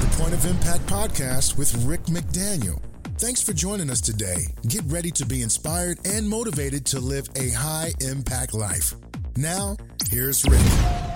the 0.00 0.06
Point 0.16 0.32
of 0.32 0.44
Impact 0.46 0.86
podcast 0.86 1.58
with 1.58 1.74
Rick 1.84 2.04
McDaniel. 2.04 2.80
Thanks 3.18 3.42
for 3.42 3.52
joining 3.52 3.90
us 3.90 4.00
today. 4.00 4.46
Get 4.68 4.84
ready 4.86 5.10
to 5.10 5.26
be 5.26 5.42
inspired 5.42 5.98
and 6.06 6.28
motivated 6.28 6.86
to 6.86 7.00
live 7.00 7.28
a 7.34 7.50
high 7.50 7.92
impact 8.00 8.54
life. 8.54 8.94
Now, 9.36 9.76
here's 10.08 10.44
Rick. 10.44 10.60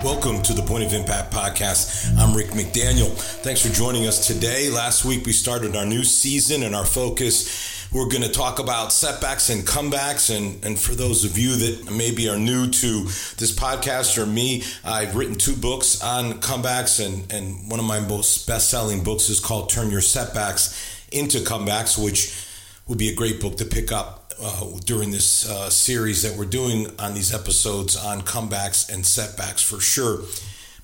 Welcome 0.03 0.41
to 0.43 0.53
the 0.53 0.63
Point 0.63 0.83
of 0.83 0.93
Impact 0.93 1.33
podcast. 1.33 2.17
I'm 2.17 2.35
Rick 2.35 2.47
McDaniel. 2.47 3.09
Thanks 3.41 3.65
for 3.65 3.73
joining 3.73 4.05
us 4.05 4.27
today. 4.27 4.69
Last 4.69 5.05
week 5.05 5.25
we 5.25 5.31
started 5.31 5.77
our 5.77 5.85
new 5.85 6.03
season 6.03 6.63
and 6.63 6.75
our 6.75 6.85
focus 6.85 7.82
we're 7.93 8.09
going 8.09 8.23
to 8.23 8.31
talk 8.31 8.57
about 8.59 8.91
setbacks 8.91 9.49
and 9.49 9.63
comebacks. 9.63 10.35
And, 10.35 10.63
and 10.65 10.79
for 10.79 10.95
those 10.95 11.23
of 11.23 11.37
you 11.37 11.55
that 11.55 11.91
maybe 11.91 12.27
are 12.27 12.37
new 12.37 12.67
to 12.67 13.03
this 13.03 13.55
podcast 13.55 14.17
or 14.17 14.25
me, 14.25 14.63
I've 14.83 15.15
written 15.15 15.35
two 15.35 15.55
books 15.55 16.01
on 16.03 16.41
comebacks. 16.41 17.05
And, 17.05 17.31
and 17.31 17.69
one 17.69 17.79
of 17.79 17.85
my 17.85 17.99
most 17.99 18.47
best 18.47 18.69
selling 18.69 19.03
books 19.03 19.29
is 19.29 19.39
called 19.39 19.69
Turn 19.69 19.91
Your 19.91 20.01
Setbacks 20.01 21.07
into 21.11 21.39
Comebacks, 21.39 22.03
which 22.03 22.35
would 22.87 22.97
be 22.97 23.09
a 23.09 23.15
great 23.15 23.39
book 23.39 23.57
to 23.57 23.65
pick 23.65 23.91
up 23.91 24.33
uh, 24.41 24.65
during 24.83 25.11
this 25.11 25.49
uh, 25.49 25.69
series 25.69 26.23
that 26.23 26.37
we're 26.37 26.45
doing 26.45 26.87
on 26.99 27.13
these 27.13 27.33
episodes 27.33 27.95
on 27.95 28.21
comebacks 28.21 28.91
and 28.91 29.05
setbacks 29.05 29.61
for 29.61 29.79
sure. 29.79 30.21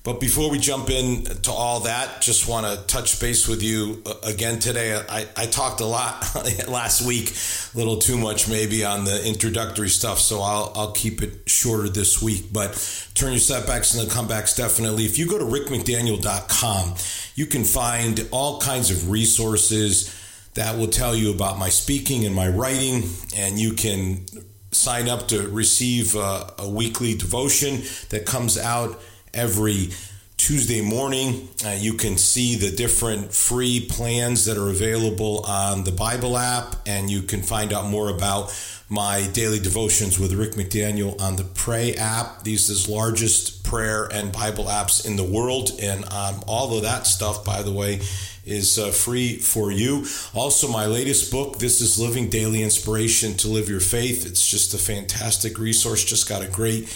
But 0.02 0.18
before 0.18 0.50
we 0.50 0.58
jump 0.58 0.88
in 0.88 1.24
to 1.24 1.50
all 1.52 1.80
that, 1.80 2.22
just 2.22 2.48
want 2.48 2.64
to 2.66 2.86
touch 2.86 3.20
base 3.20 3.46
with 3.46 3.62
you 3.62 4.02
uh, 4.06 4.14
again 4.24 4.58
today. 4.58 4.94
I, 4.96 5.26
I 5.36 5.44
talked 5.44 5.80
a 5.82 5.84
lot 5.84 6.24
last 6.68 7.06
week, 7.06 7.34
a 7.74 7.78
little 7.78 7.98
too 7.98 8.16
much 8.16 8.48
maybe 8.48 8.82
on 8.82 9.04
the 9.04 9.22
introductory 9.26 9.90
stuff, 9.90 10.18
so 10.18 10.40
I'll, 10.40 10.72
I'll 10.74 10.92
keep 10.92 11.22
it 11.22 11.50
shorter 11.50 11.90
this 11.90 12.22
week. 12.22 12.46
But 12.50 12.72
turn 13.14 13.32
your 13.32 13.40
setbacks 13.40 13.94
into 13.94 14.10
comebacks 14.10 14.56
definitely. 14.56 15.04
If 15.04 15.18
you 15.18 15.28
go 15.28 15.38
to 15.38 15.44
rickmcdaniel.com, 15.44 16.94
you 17.34 17.44
can 17.44 17.64
find 17.64 18.26
all 18.30 18.58
kinds 18.58 18.90
of 18.90 19.10
resources 19.10 20.16
that 20.54 20.78
will 20.78 20.88
tell 20.88 21.14
you 21.14 21.30
about 21.30 21.58
my 21.58 21.68
speaking 21.68 22.24
and 22.24 22.34
my 22.34 22.48
writing, 22.48 23.02
and 23.36 23.58
you 23.58 23.74
can 23.74 24.24
sign 24.72 25.10
up 25.10 25.28
to 25.28 25.46
receive 25.48 26.14
a, 26.14 26.54
a 26.58 26.70
weekly 26.70 27.14
devotion 27.14 27.82
that 28.08 28.24
comes 28.24 28.56
out 28.56 28.98
every 29.34 29.90
Tuesday 30.36 30.80
morning. 30.80 31.48
Uh, 31.64 31.76
you 31.78 31.92
can 31.92 32.16
see 32.16 32.56
the 32.56 32.74
different 32.74 33.32
free 33.32 33.86
plans 33.88 34.46
that 34.46 34.56
are 34.56 34.70
available 34.70 35.44
on 35.46 35.84
the 35.84 35.92
Bible 35.92 36.38
app, 36.38 36.76
and 36.86 37.10
you 37.10 37.22
can 37.22 37.42
find 37.42 37.72
out 37.72 37.86
more 37.86 38.08
about 38.08 38.50
my 38.88 39.28
daily 39.34 39.60
devotions 39.60 40.18
with 40.18 40.32
Rick 40.32 40.52
McDaniel 40.52 41.20
on 41.20 41.36
the 41.36 41.44
Pray 41.44 41.94
app. 41.94 42.42
These 42.42 42.70
is 42.70 42.86
the 42.86 42.92
largest 42.92 43.62
prayer 43.64 44.08
and 44.10 44.32
Bible 44.32 44.64
apps 44.64 45.06
in 45.06 45.16
the 45.16 45.24
world, 45.24 45.70
and 45.80 46.04
um, 46.10 46.42
all 46.48 46.74
of 46.74 46.82
that 46.84 47.06
stuff, 47.06 47.44
by 47.44 47.62
the 47.62 47.70
way, 47.70 48.00
is 48.46 48.78
uh, 48.78 48.90
free 48.90 49.36
for 49.36 49.70
you. 49.70 50.06
Also, 50.34 50.66
my 50.66 50.86
latest 50.86 51.30
book, 51.30 51.58
This 51.58 51.82
is 51.82 52.00
Living 52.00 52.30
Daily 52.30 52.62
Inspiration 52.62 53.34
to 53.34 53.48
Live 53.48 53.68
Your 53.68 53.80
Faith. 53.80 54.26
It's 54.26 54.48
just 54.48 54.72
a 54.72 54.78
fantastic 54.78 55.58
resource. 55.58 56.02
Just 56.02 56.28
got 56.28 56.42
a 56.42 56.48
great 56.48 56.88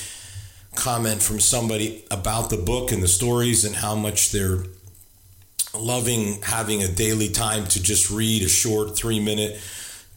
comment 0.75 1.23
from 1.23 1.41
somebody 1.41 2.05
about 2.11 2.51
the 2.51 2.57
book 2.57 2.93
and 2.93 3.03
the 3.03 3.09
stories 3.09 3.65
and 3.65 3.75
how 3.75 3.95
much 3.95 4.33
they're 4.33 4.65
loving 5.79 6.41
having 6.43 6.83
a 6.83 6.89
daily 6.89 7.29
time 7.29 7.67
to 7.67 7.83
just 7.83 8.11
read 8.11 8.43
a 8.43 8.49
short 8.49 8.97
three 8.97 9.21
minute 9.21 9.61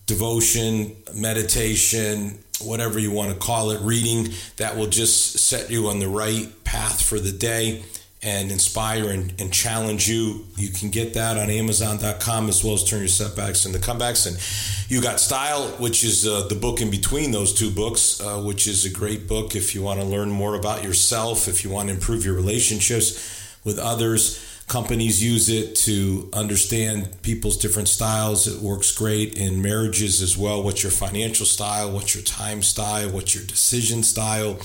devotion, 0.06 0.96
meditation, 1.14 2.40
whatever 2.62 2.98
you 2.98 3.12
want 3.12 3.32
to 3.32 3.38
call 3.38 3.72
it, 3.72 3.82
reading 3.82 4.34
that 4.56 4.78
will 4.78 4.88
just 4.88 5.38
set 5.38 5.70
you 5.70 5.90
on 5.90 6.00
the 6.00 6.08
right 6.08 6.48
path 6.64 7.02
for 7.02 7.20
the 7.20 7.32
day 7.32 7.84
and 8.28 8.52
inspire 8.52 9.10
and, 9.10 9.34
and 9.40 9.54
challenge 9.54 10.10
you. 10.10 10.46
You 10.58 10.70
can 10.70 10.90
get 10.90 11.14
that 11.14 11.38
on 11.38 11.50
Amazon.com 11.50 12.50
as 12.50 12.62
well 12.62 12.74
as 12.74 12.84
Turn 12.84 13.00
Your 13.00 13.08
Setbacks 13.08 13.66
into 13.66 13.80
Comebacks. 13.80 14.28
And 14.28 14.92
you 14.92 15.02
got 15.02 15.22
Style, 15.22 15.70
which 15.78 16.04
is 16.04 16.28
uh, 16.28 16.46
the 16.50 16.56
book 16.56 16.82
in 16.82 16.92
between 16.92 17.32
those 17.32 17.54
two 17.54 17.72
books, 17.72 18.20
uh, 18.20 18.42
which 18.42 18.68
is 18.68 18.84
a 18.84 18.90
great 18.90 19.30
book 19.30 19.56
if 19.56 19.74
you 19.74 19.82
want 19.82 20.02
to 20.02 20.06
learn 20.06 20.30
more 20.30 20.56
about 20.56 20.84
yourself, 20.84 21.48
if 21.48 21.64
you 21.64 21.70
want 21.70 21.88
to 21.88 21.94
improve 21.96 22.26
your 22.26 22.36
relationships 22.36 23.60
with 23.64 23.80
others. 23.80 24.44
Companies 24.68 25.24
use 25.24 25.48
it 25.48 25.76
to 25.88 26.30
understand 26.34 27.22
people's 27.22 27.56
different 27.56 27.88
styles. 27.88 28.46
It 28.46 28.62
works 28.62 28.94
great 28.94 29.38
in 29.38 29.62
marriages 29.62 30.22
as 30.22 30.38
well. 30.38 30.62
What's 30.62 30.84
your 30.84 30.92
financial 30.92 31.46
style? 31.46 31.90
What's 31.92 32.14
your 32.14 32.26
time 32.26 32.62
style? 32.62 33.10
What's 33.10 33.34
your 33.34 33.46
decision 33.46 34.04
style? 34.04 34.56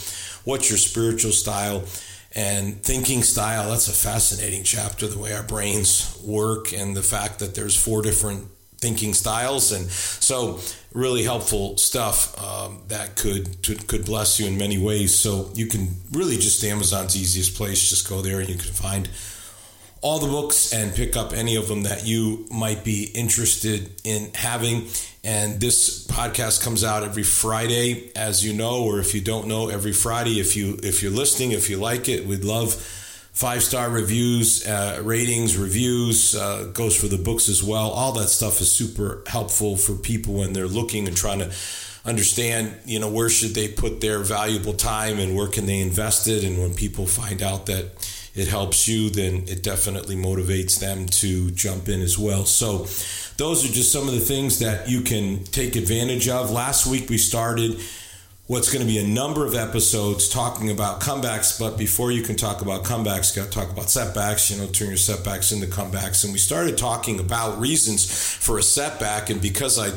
What's 0.44 0.68
your 0.68 0.78
spiritual 0.78 1.30
style? 1.30 1.84
And 2.34 2.82
thinking 2.82 3.22
style 3.22 3.70
that's 3.70 3.88
a 3.88 3.92
fascinating 3.92 4.64
chapter 4.64 5.06
the 5.06 5.18
way 5.18 5.32
our 5.34 5.42
brains 5.42 6.18
work 6.24 6.72
and 6.72 6.96
the 6.96 7.02
fact 7.02 7.38
that 7.40 7.54
there's 7.54 7.76
four 7.76 8.02
different 8.02 8.48
thinking 8.82 9.14
styles. 9.14 9.72
And 9.72 9.88
so 9.90 10.58
really 10.92 11.22
helpful 11.22 11.76
stuff 11.78 12.36
um, 12.42 12.82
that 12.88 13.16
could 13.16 13.62
could 13.86 14.04
bless 14.04 14.40
you 14.40 14.46
in 14.46 14.58
many 14.58 14.76
ways. 14.76 15.16
So 15.16 15.50
you 15.54 15.66
can 15.66 15.88
really 16.10 16.36
just 16.36 16.62
amazon's 16.64 17.16
easiest 17.16 17.54
place. 17.54 17.88
Just 17.88 18.08
go 18.08 18.20
there 18.20 18.40
and 18.40 18.48
you 18.48 18.56
can 18.56 18.72
find 18.72 19.08
all 20.02 20.18
the 20.18 20.26
books 20.26 20.72
and 20.72 20.92
pick 20.92 21.16
up 21.16 21.32
any 21.32 21.54
of 21.54 21.68
them 21.68 21.84
that 21.84 22.04
you 22.04 22.44
might 22.50 22.84
be 22.84 23.04
interested 23.14 23.88
in 24.04 24.32
having. 24.34 24.88
And 25.24 25.60
this 25.60 26.04
podcast 26.08 26.64
comes 26.64 26.82
out 26.82 27.04
every 27.04 27.22
Friday, 27.22 28.10
as 28.16 28.44
you 28.44 28.52
know, 28.52 28.82
or 28.82 28.98
if 28.98 29.14
you 29.14 29.20
don't 29.20 29.46
know, 29.46 29.68
every 29.68 29.92
Friday. 29.92 30.40
If 30.40 30.56
you 30.56 30.78
if 30.82 31.02
you're 31.02 31.12
listening, 31.12 31.52
if 31.52 31.70
you 31.70 31.78
like 31.78 32.08
it, 32.08 32.26
we'd 32.26 32.44
love 32.44 32.74
five 32.74 33.62
star 33.62 33.88
reviews, 33.88 34.66
uh, 34.66 35.00
ratings, 35.04 35.56
reviews. 35.56 36.34
Uh, 36.34 36.70
goes 36.74 36.96
for 36.96 37.06
the 37.06 37.18
books 37.18 37.48
as 37.48 37.62
well. 37.62 37.90
All 37.90 38.10
that 38.12 38.28
stuff 38.28 38.60
is 38.60 38.70
super 38.70 39.22
helpful 39.28 39.76
for 39.76 39.94
people 39.94 40.34
when 40.34 40.52
they're 40.52 40.66
looking 40.66 41.06
and 41.06 41.16
trying 41.16 41.38
to 41.38 41.52
understand 42.04 42.74
you 42.84 42.98
know 42.98 43.08
where 43.08 43.28
should 43.28 43.54
they 43.54 43.68
put 43.68 44.00
their 44.00 44.18
valuable 44.18 44.72
time 44.72 45.20
and 45.20 45.36
where 45.36 45.46
can 45.46 45.66
they 45.66 45.78
invest 45.78 46.26
it 46.26 46.42
and 46.42 46.58
when 46.58 46.74
people 46.74 47.06
find 47.06 47.40
out 47.40 47.66
that 47.66 47.86
it 48.34 48.48
helps 48.48 48.88
you, 48.88 49.10
then 49.10 49.44
it 49.46 49.62
definitely 49.62 50.16
motivates 50.16 50.80
them 50.80 51.06
to 51.06 51.50
jump 51.50 51.88
in 51.88 52.00
as 52.00 52.18
well. 52.18 52.44
So, 52.44 52.86
those 53.36 53.64
are 53.64 53.72
just 53.72 53.90
some 53.90 54.08
of 54.08 54.14
the 54.14 54.20
things 54.20 54.58
that 54.58 54.88
you 54.88 55.00
can 55.00 55.44
take 55.44 55.74
advantage 55.74 56.28
of. 56.28 56.50
Last 56.50 56.86
week 56.86 57.08
we 57.08 57.18
started 57.18 57.80
what's 58.46 58.70
going 58.70 58.86
to 58.86 58.92
be 58.92 58.98
a 58.98 59.06
number 59.06 59.46
of 59.46 59.54
episodes 59.54 60.28
talking 60.28 60.70
about 60.70 61.00
comebacks. 61.00 61.58
But 61.58 61.78
before 61.78 62.12
you 62.12 62.22
can 62.22 62.36
talk 62.36 62.60
about 62.60 62.84
comebacks, 62.84 63.34
you 63.34 63.42
got 63.42 63.50
to 63.50 63.58
talk 63.58 63.70
about 63.70 63.88
setbacks. 63.88 64.50
You 64.50 64.58
know, 64.58 64.66
turn 64.66 64.88
your 64.88 64.96
setbacks 64.96 65.52
into 65.52 65.66
comebacks. 65.66 66.24
And 66.24 66.32
we 66.32 66.38
started 66.38 66.76
talking 66.76 67.18
about 67.18 67.58
reasons 67.58 68.04
for 68.36 68.58
a 68.58 68.62
setback. 68.62 69.30
And 69.30 69.40
because 69.40 69.78
I 69.78 69.90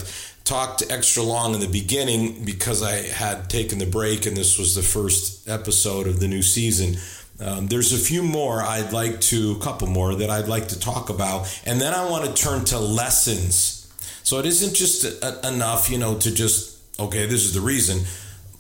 talked 0.46 0.84
extra 0.90 1.24
long 1.24 1.54
in 1.56 1.60
the 1.60 1.68
beginning, 1.68 2.46
because 2.46 2.82
I 2.82 2.94
had 2.94 3.50
taken 3.50 3.80
the 3.80 3.86
break, 3.86 4.26
and 4.26 4.38
this 4.38 4.58
was 4.58 4.76
the 4.76 4.84
first 4.84 5.50
episode 5.50 6.08
of 6.08 6.20
the 6.20 6.28
new 6.28 6.44
season. 6.44 6.98
Um, 7.40 7.68
there's 7.68 7.92
a 7.92 7.98
few 7.98 8.24
more 8.24 8.62
I'd 8.62 8.94
like 8.94 9.20
to, 9.22 9.52
a 9.54 9.60
couple 9.60 9.88
more 9.88 10.16
that 10.16 10.30
I'd 10.30 10.48
like 10.48 10.70
to 10.70 10.80
talk 10.80 11.10
about. 11.10 11.62
And 11.66 11.82
then 11.82 11.94
I 11.94 12.10
want 12.10 12.26
to 12.26 12.34
turn 12.34 12.64
to 12.66 12.80
lessons. 12.80 13.94
So 14.24 14.40
it 14.40 14.46
isn't 14.46 14.74
just 14.74 15.04
a, 15.04 15.48
enough, 15.48 15.90
you 15.90 15.98
know, 15.98 16.18
to 16.18 16.34
just, 16.34 16.80
okay, 17.00 17.26
this 17.26 17.44
is 17.44 17.54
the 17.54 17.62
reason. 17.62 18.06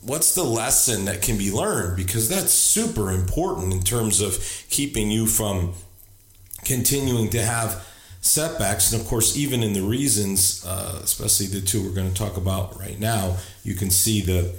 What's 0.02 0.36
the 0.36 0.44
lesson 0.44 1.06
that 1.06 1.22
can 1.22 1.38
be 1.38 1.52
learned? 1.52 1.98
Because 1.98 2.30
that's 2.30 2.52
super 2.52 3.12
important 3.12 3.74
in 3.74 3.82
terms 3.82 4.22
of 4.22 4.38
keeping 4.70 5.10
you 5.10 5.26
from 5.26 5.74
continuing 6.64 7.30
to 7.30 7.42
have 7.42 7.88
setbacks. 8.22 8.92
And 8.92 9.02
of 9.02 9.08
course, 9.08 9.38
even 9.38 9.64
in 9.64 9.74
the 9.74 9.82
reasons, 9.82 10.66
uh, 10.66 11.00
especially 11.02 11.48
the 11.48 11.62
two 11.62 11.82
we're 11.84 11.96
going 11.96 12.12
to 12.12 12.14
talk 12.14 12.38
about 12.38 12.78
right 12.80 13.00
now, 13.00 13.38
you 13.64 13.74
can 13.74 13.90
see 13.90 14.22
the 14.22 14.54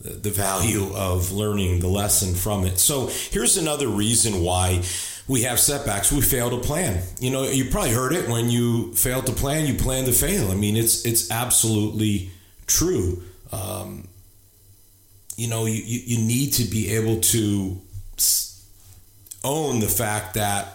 the 0.00 0.30
value 0.30 0.94
of 0.94 1.32
learning 1.32 1.80
the 1.80 1.88
lesson 1.88 2.34
from 2.34 2.64
it. 2.64 2.78
So 2.78 3.08
here's 3.08 3.56
another 3.56 3.88
reason 3.88 4.42
why 4.42 4.82
we 5.26 5.42
have 5.42 5.58
setbacks. 5.58 6.12
We 6.12 6.20
fail 6.20 6.50
to 6.50 6.58
plan. 6.58 7.02
You 7.20 7.30
know, 7.30 7.42
you 7.44 7.66
probably 7.70 7.92
heard 7.92 8.12
it 8.12 8.28
when 8.28 8.48
you 8.48 8.94
fail 8.94 9.22
to 9.22 9.32
plan, 9.32 9.66
you 9.66 9.74
plan 9.74 10.04
to 10.04 10.12
fail. 10.12 10.50
I 10.50 10.54
mean, 10.54 10.76
it's 10.76 11.04
it's 11.04 11.30
absolutely 11.30 12.30
true. 12.66 13.22
Um, 13.52 14.08
you 15.36 15.48
know, 15.48 15.66
you, 15.66 15.82
you 15.82 16.18
need 16.18 16.52
to 16.54 16.64
be 16.64 16.94
able 16.94 17.20
to 17.20 17.80
own 19.44 19.80
the 19.80 19.86
fact 19.88 20.34
that 20.34 20.66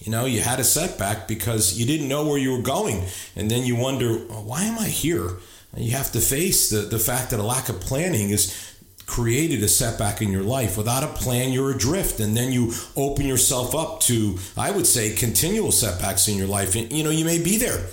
you 0.00 0.10
know 0.10 0.24
you 0.24 0.40
had 0.40 0.58
a 0.60 0.64
setback 0.64 1.28
because 1.28 1.78
you 1.78 1.86
didn't 1.86 2.08
know 2.08 2.26
where 2.26 2.38
you 2.38 2.52
were 2.52 2.62
going 2.62 3.04
and 3.36 3.50
then 3.50 3.64
you 3.64 3.76
wonder 3.76 4.14
why 4.14 4.64
am 4.64 4.78
i 4.78 4.88
here 4.88 5.30
you 5.76 5.92
have 5.92 6.12
to 6.12 6.20
face 6.20 6.70
the, 6.70 6.78
the 6.78 6.98
fact 6.98 7.30
that 7.30 7.40
a 7.40 7.42
lack 7.42 7.68
of 7.68 7.80
planning 7.80 8.30
is 8.30 8.74
created 9.06 9.62
a 9.62 9.68
setback 9.68 10.20
in 10.20 10.30
your 10.30 10.42
life. 10.42 10.76
Without 10.76 11.02
a 11.02 11.08
plan, 11.08 11.52
you're 11.52 11.70
adrift, 11.70 12.20
and 12.20 12.36
then 12.36 12.52
you 12.52 12.72
open 12.94 13.26
yourself 13.26 13.74
up 13.74 14.00
to, 14.00 14.38
I 14.56 14.70
would 14.70 14.86
say, 14.86 15.14
continual 15.14 15.72
setbacks 15.72 16.28
in 16.28 16.36
your 16.36 16.46
life. 16.46 16.74
And, 16.74 16.92
you 16.92 17.02
know, 17.02 17.10
you 17.10 17.24
may 17.24 17.42
be 17.42 17.56
there, 17.56 17.86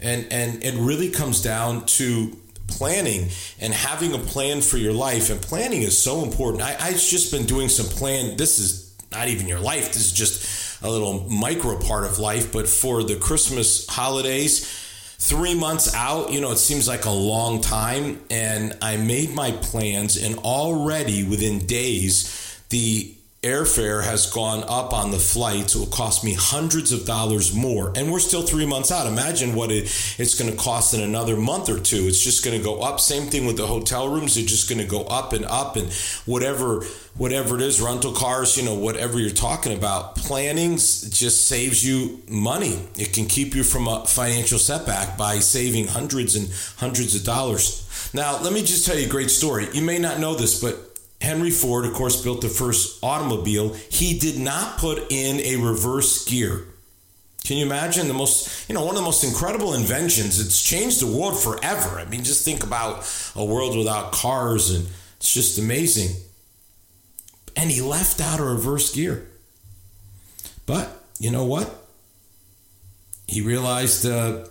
and 0.00 0.26
and 0.32 0.64
it 0.64 0.74
really 0.78 1.10
comes 1.10 1.42
down 1.42 1.86
to 1.86 2.36
planning 2.66 3.28
and 3.60 3.74
having 3.74 4.14
a 4.14 4.18
plan 4.18 4.62
for 4.62 4.78
your 4.78 4.94
life. 4.94 5.30
And 5.30 5.40
planning 5.40 5.82
is 5.82 5.96
so 5.96 6.22
important. 6.22 6.62
I, 6.62 6.76
I've 6.80 7.00
just 7.00 7.30
been 7.30 7.44
doing 7.44 7.68
some 7.68 7.86
plan. 7.86 8.36
This 8.36 8.58
is 8.58 8.94
not 9.12 9.28
even 9.28 9.46
your 9.46 9.60
life. 9.60 9.92
This 9.92 10.06
is 10.06 10.12
just 10.12 10.82
a 10.82 10.90
little 10.90 11.28
micro 11.30 11.78
part 11.78 12.04
of 12.04 12.18
life, 12.18 12.52
but 12.52 12.68
for 12.68 13.02
the 13.02 13.16
Christmas 13.16 13.86
holidays, 13.86 14.83
three 15.24 15.54
months 15.54 15.94
out, 15.94 16.30
you 16.30 16.38
know, 16.38 16.52
it 16.52 16.58
seems 16.58 16.86
like 16.86 17.06
a 17.06 17.10
long 17.10 17.62
time. 17.62 18.20
And 18.30 18.76
I 18.82 18.98
made 18.98 19.34
my 19.34 19.52
plans, 19.52 20.22
and 20.22 20.36
already 20.40 21.24
within 21.24 21.66
days, 21.66 22.62
the 22.68 23.14
airfare 23.44 24.02
has 24.02 24.30
gone 24.30 24.64
up 24.64 24.92
on 24.92 25.10
the 25.10 25.18
flights. 25.18 25.74
It 25.74 25.78
will 25.78 25.86
cost 25.86 26.24
me 26.24 26.34
hundreds 26.34 26.92
of 26.92 27.04
dollars 27.04 27.54
more. 27.54 27.92
And 27.94 28.10
we're 28.10 28.18
still 28.18 28.42
three 28.42 28.66
months 28.66 28.90
out. 28.90 29.06
Imagine 29.06 29.54
what 29.54 29.70
it, 29.70 29.84
it's 30.18 30.38
going 30.38 30.50
to 30.50 30.56
cost 30.56 30.94
in 30.94 31.00
another 31.00 31.36
month 31.36 31.68
or 31.68 31.78
two. 31.78 32.06
It's 32.08 32.22
just 32.22 32.44
going 32.44 32.56
to 32.56 32.64
go 32.64 32.80
up. 32.80 33.00
Same 33.00 33.28
thing 33.28 33.46
with 33.46 33.56
the 33.56 33.66
hotel 33.66 34.08
rooms. 34.08 34.34
They're 34.34 34.44
just 34.44 34.68
going 34.68 34.80
to 34.80 34.86
go 34.86 35.04
up 35.04 35.32
and 35.32 35.44
up. 35.44 35.76
And 35.76 35.92
whatever 36.26 36.84
whatever 37.16 37.54
it 37.54 37.62
is, 37.62 37.80
rental 37.80 38.12
cars, 38.12 38.56
you 38.56 38.64
know, 38.64 38.74
whatever 38.74 39.20
you're 39.20 39.30
talking 39.30 39.76
about, 39.76 40.16
planning 40.16 40.72
just 40.72 41.46
saves 41.46 41.86
you 41.86 42.20
money. 42.28 42.88
It 42.98 43.12
can 43.12 43.26
keep 43.26 43.54
you 43.54 43.62
from 43.62 43.86
a 43.86 44.04
financial 44.06 44.58
setback 44.58 45.16
by 45.16 45.38
saving 45.38 45.86
hundreds 45.86 46.34
and 46.34 46.50
hundreds 46.76 47.14
of 47.14 47.24
dollars. 47.24 48.10
Now, 48.12 48.40
let 48.42 48.52
me 48.52 48.60
just 48.60 48.86
tell 48.86 48.98
you 48.98 49.06
a 49.06 49.10
great 49.10 49.30
story. 49.30 49.68
You 49.72 49.82
may 49.82 49.98
not 49.98 50.18
know 50.18 50.34
this, 50.34 50.60
but 50.60 50.93
Henry 51.24 51.50
Ford, 51.50 51.84
of 51.84 51.94
course, 51.94 52.22
built 52.22 52.40
the 52.42 52.48
first 52.48 53.02
automobile. 53.02 53.74
He 53.90 54.18
did 54.18 54.38
not 54.38 54.78
put 54.78 55.10
in 55.10 55.40
a 55.40 55.56
reverse 55.56 56.24
gear. 56.24 56.66
Can 57.44 57.58
you 57.58 57.66
imagine 57.66 58.08
the 58.08 58.14
most, 58.14 58.68
you 58.68 58.74
know, 58.74 58.82
one 58.82 58.94
of 58.94 58.96
the 58.96 59.04
most 59.04 59.22
incredible 59.24 59.74
inventions? 59.74 60.40
It's 60.40 60.62
changed 60.62 61.00
the 61.00 61.06
world 61.06 61.38
forever. 61.38 61.98
I 61.98 62.06
mean, 62.06 62.24
just 62.24 62.44
think 62.44 62.62
about 62.62 63.04
a 63.36 63.44
world 63.44 63.76
without 63.76 64.12
cars, 64.12 64.70
and 64.70 64.86
it's 65.16 65.32
just 65.32 65.58
amazing. 65.58 66.16
And 67.54 67.70
he 67.70 67.82
left 67.82 68.20
out 68.20 68.40
a 68.40 68.44
reverse 68.44 68.94
gear. 68.94 69.28
But 70.64 70.88
you 71.18 71.30
know 71.30 71.44
what? 71.44 71.82
He 73.26 73.42
realized 73.42 74.06
uh, 74.06 74.46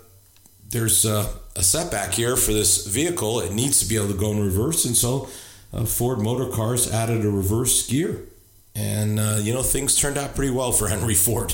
there's 0.70 1.04
a, 1.06 1.28
a 1.56 1.64
setback 1.64 2.14
here 2.14 2.36
for 2.36 2.54
this 2.54 2.86
vehicle. 2.86 3.40
It 3.40 3.54
needs 3.54 3.80
to 3.80 3.88
be 3.88 3.96
able 3.96 4.10
to 4.10 4.14
go 4.14 4.32
in 4.32 4.40
reverse, 4.44 4.86
and 4.86 4.96
so 4.96 5.30
uh, 5.74 5.86
Ford 5.86 6.20
Motor 6.20 6.50
Cars 6.52 6.92
added 6.92 7.26
a 7.26 7.30
reverse 7.30 7.88
gear. 7.88 8.24
And, 8.76 9.20
uh, 9.20 9.38
you 9.42 9.54
know, 9.54 9.64
things 9.64 10.00
turned 10.00 10.18
out 10.18 10.36
pretty 10.36 10.52
well 10.52 10.72
for 10.72 10.88
Henry 10.90 11.16
Ford. 11.16 11.54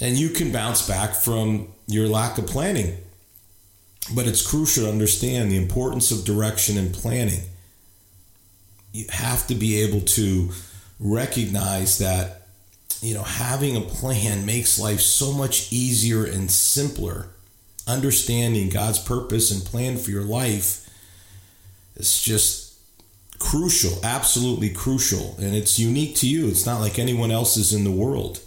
And 0.00 0.16
you 0.16 0.30
can 0.30 0.52
bounce 0.52 0.86
back 0.86 1.14
from 1.14 1.68
your 1.86 2.08
lack 2.08 2.38
of 2.38 2.46
planning. 2.46 2.96
But 4.14 4.26
it's 4.26 4.46
crucial 4.46 4.84
to 4.84 4.90
understand 4.90 5.50
the 5.50 5.56
importance 5.56 6.10
of 6.10 6.24
direction 6.24 6.78
and 6.78 6.94
planning. 6.94 7.42
You 8.92 9.04
have 9.10 9.46
to 9.48 9.54
be 9.54 9.82
able 9.82 10.00
to 10.00 10.50
recognize 10.98 11.98
that, 11.98 12.46
you 13.02 13.14
know, 13.14 13.22
having 13.22 13.76
a 13.76 13.82
plan 13.82 14.46
makes 14.46 14.80
life 14.80 15.00
so 15.00 15.32
much 15.32 15.70
easier 15.72 16.24
and 16.24 16.50
simpler. 16.50 17.26
Understanding 17.86 18.70
God's 18.70 18.98
purpose 18.98 19.50
and 19.50 19.62
plan 19.62 19.98
for 19.98 20.10
your 20.10 20.24
life 20.24 20.88
is 21.96 22.22
just 22.22 22.67
crucial, 23.38 23.98
absolutely 24.02 24.70
crucial, 24.70 25.36
and 25.38 25.54
it's 25.54 25.78
unique 25.78 26.16
to 26.16 26.28
you. 26.28 26.48
It's 26.48 26.66
not 26.66 26.80
like 26.80 26.98
anyone 26.98 27.30
else's 27.30 27.72
in 27.72 27.84
the 27.84 27.90
world. 27.90 28.40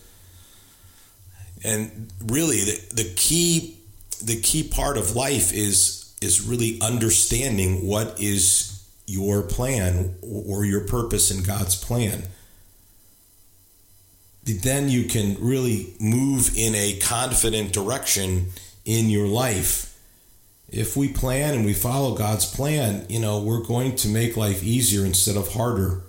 And 1.64 2.12
really, 2.26 2.60
the, 2.62 2.96
the 2.96 3.14
key 3.16 3.78
the 4.24 4.40
key 4.40 4.64
part 4.64 4.98
of 4.98 5.16
life 5.16 5.54
is 5.54 6.14
is 6.22 6.46
really 6.46 6.80
understanding 6.82 7.88
what 7.88 8.20
is 8.20 8.88
your 9.08 9.42
plan 9.42 10.16
or 10.22 10.66
your 10.66 10.82
purpose 10.82 11.32
in 11.32 11.44
God's 11.44 11.76
plan. 11.76 12.24
Then 14.44 14.90
you 14.90 15.06
can 15.06 15.38
really 15.40 15.94
move 16.00 16.56
in 16.56 16.76
a 16.76 16.98
confident 17.00 17.74
direction 17.74 18.48
in 18.86 19.10
your 19.10 19.28
life 19.28 19.91
if 20.72 20.96
we 20.96 21.10
plan 21.10 21.54
and 21.54 21.66
we 21.66 21.74
follow 21.74 22.16
God's 22.16 22.46
plan, 22.46 23.06
you 23.10 23.20
know, 23.20 23.42
we're 23.42 23.64
going 23.64 23.96
to 23.98 24.08
make 24.08 24.38
life 24.38 24.64
easier 24.64 25.06
instead 25.06 25.36
of 25.36 25.54
harder. 25.54 26.02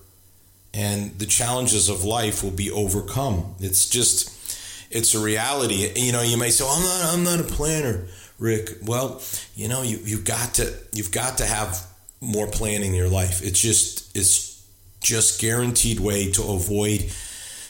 And 0.73 1.19
the 1.19 1.26
challenges 1.26 1.88
of 1.88 2.05
life 2.05 2.43
will 2.43 2.53
be 2.53 2.70
overcome. 2.70 3.56
It's 3.61 3.88
just, 3.88 4.31
it's 4.91 5.14
a 5.14 5.23
reality. 5.23 5.91
You 5.97 6.12
know, 6.12 6.23
you 6.23 6.37
may 6.37 6.50
say, 6.50 6.64
well, 6.64 6.75
I'm 6.75 6.82
not, 6.82 7.14
I'm 7.14 7.25
not 7.25 7.41
a 7.41 7.55
planner, 7.55 8.06
Rick. 8.38 8.70
Well, 8.87 9.20
you 9.56 9.69
know, 9.69 9.82
you, 9.82 9.99
you've 10.05 10.25
got 10.25 10.55
to, 10.55 10.73
you've 10.93 11.11
got 11.12 11.38
to 11.38 11.44
have 11.44 11.85
more 12.20 12.47
planning 12.47 12.93
in 12.93 12.94
your 12.94 13.08
life. 13.08 13.43
It's 13.43 13.61
just, 13.61 14.17
it's 14.17 14.65
just 15.00 15.41
guaranteed 15.41 15.99
way 15.99 16.31
to 16.32 16.43
avoid 16.43 17.11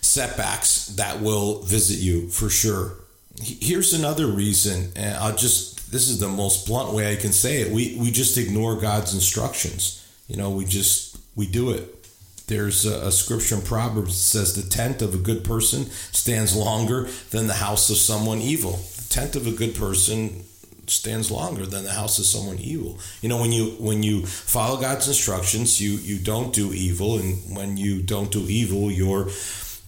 setbacks 0.03 0.89
that 0.97 1.23
will 1.23 1.63
visit 1.63 1.99
you 1.99 2.29
for 2.29 2.51
sure. 2.51 2.97
Here's 3.41 3.95
another 3.95 4.27
reason, 4.27 4.93
and 4.95 5.17
I'll 5.17 5.35
just 5.35 5.82
this 5.93 6.09
is 6.09 6.19
the 6.19 6.29
most 6.29 6.67
blunt 6.67 6.93
way 6.95 7.13
I 7.13 7.17
can 7.17 7.33
say 7.33 7.61
it. 7.61 7.71
We 7.71 7.97
we 8.01 8.11
just 8.11 8.39
ignore 8.39 8.77
God's 8.77 9.15
instructions. 9.15 10.05
You 10.27 10.37
know, 10.37 10.51
we 10.51 10.65
just 10.65 11.19
we 11.37 11.47
do 11.47 11.71
it. 11.71 12.09
There's 12.47 12.85
a, 12.85 13.07
a, 13.07 13.13
scripture 13.13 13.55
in 13.55 13.63
Proverbs 13.63 14.13
that 14.13 14.39
says 14.39 14.55
the 14.55 14.69
tent 14.69 15.01
of 15.01 15.15
a 15.15 15.19
good 15.19 15.45
person 15.45 15.87
stands 16.11 16.57
longer 16.57 17.09
than 17.31 17.47
the 17.47 17.55
house 17.55 17.89
of 17.89 17.97
someone 17.97 18.39
evil. 18.39 18.73
The 18.73 19.07
tent 19.09 19.37
of 19.37 19.47
a 19.47 19.53
good 19.53 19.75
person 19.75 20.43
stands 20.87 21.31
longer 21.31 21.65
than 21.65 21.85
the 21.85 21.93
house 21.93 22.19
of 22.19 22.27
someone 22.27 22.59
evil. 22.59 22.99
You 23.21 23.29
know, 23.29 23.41
when 23.41 23.53
you 23.53 23.71
when 23.79 24.03
you 24.03 24.27
follow 24.27 24.81
God's 24.81 25.09
instructions, 25.09 25.81
you 25.81 25.93
you 25.93 26.19
don't 26.19 26.55
do 26.55 26.73
evil, 26.73 27.19
and 27.19 27.55
when 27.55 27.77
you 27.77 28.03
don't 28.03 28.31
do 28.31 28.41
evil, 28.49 28.91
you're 28.91 29.29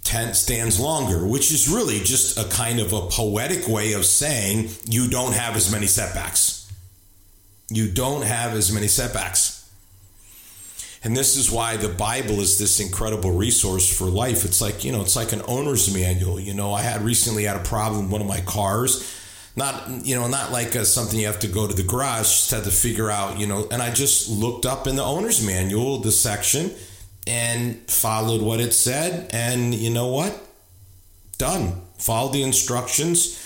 tent 0.05 0.37
stands 0.37 0.79
longer, 0.79 1.27
which 1.27 1.51
is 1.51 1.69
really 1.69 1.99
just 1.99 2.39
a 2.39 2.45
kind 2.45 2.79
of 2.79 2.93
a 2.93 3.01
poetic 3.09 3.67
way 3.67 3.95
of 3.95 4.05
saying 4.05 4.69
you 4.87 5.09
don't 5.09 5.33
have 5.35 5.57
as 5.57 5.73
many 5.73 5.87
setbacks. 5.87 6.71
You 7.71 7.91
don't 7.91 8.23
have 8.23 8.53
as 8.53 8.71
many 8.71 8.87
setbacks. 8.87 9.63
And 11.03 11.15
this 11.15 11.37
is 11.37 11.51
why 11.51 11.77
the 11.77 11.89
Bible 11.89 12.41
is 12.41 12.59
this 12.59 12.81
incredible 12.81 13.33
resource 13.33 13.95
for 13.95 14.07
life. 14.07 14.45
It's 14.45 14.63
like, 14.63 14.85
you 14.85 14.93
know, 14.93 15.03
it's 15.03 15.17
like 15.17 15.33
an 15.33 15.43
owner's 15.47 15.93
manual. 15.93 16.41
You 16.41 16.55
know, 16.55 16.73
I 16.73 16.81
had 16.81 17.03
recently 17.03 17.45
had 17.45 17.57
a 17.57 17.65
problem 17.65 18.05
with 18.05 18.13
one 18.13 18.21
of 18.23 18.27
my 18.27 18.41
cars. 18.41 19.21
Not, 19.57 20.07
you 20.07 20.17
know, 20.17 20.27
not 20.29 20.51
like 20.51 20.75
a, 20.75 20.85
something 20.85 21.19
you 21.19 21.27
have 21.27 21.41
to 21.41 21.47
go 21.47 21.67
to 21.67 21.75
the 21.75 21.83
garage, 21.83 22.23
just 22.23 22.51
had 22.51 22.65
to 22.65 22.71
figure 22.71 23.11
out, 23.11 23.39
you 23.39 23.47
know, 23.47 23.69
and 23.71 23.83
I 23.83 23.93
just 23.93 24.29
looked 24.29 24.67
up 24.67 24.87
in 24.87 24.97
the 24.97 25.05
owner's 25.05 25.45
manual, 25.45 25.99
the 25.99 26.11
section, 26.11 26.73
and 27.27 27.77
followed 27.91 28.43
what 28.43 28.61
it 28.61 28.73
said. 28.73 29.31
And 29.33 29.75
you 29.75 29.91
know 29.91 30.09
what? 30.09 30.39
Done. 31.39 31.81
Followed 31.99 32.33
the 32.33 32.43
instructions 32.43 33.41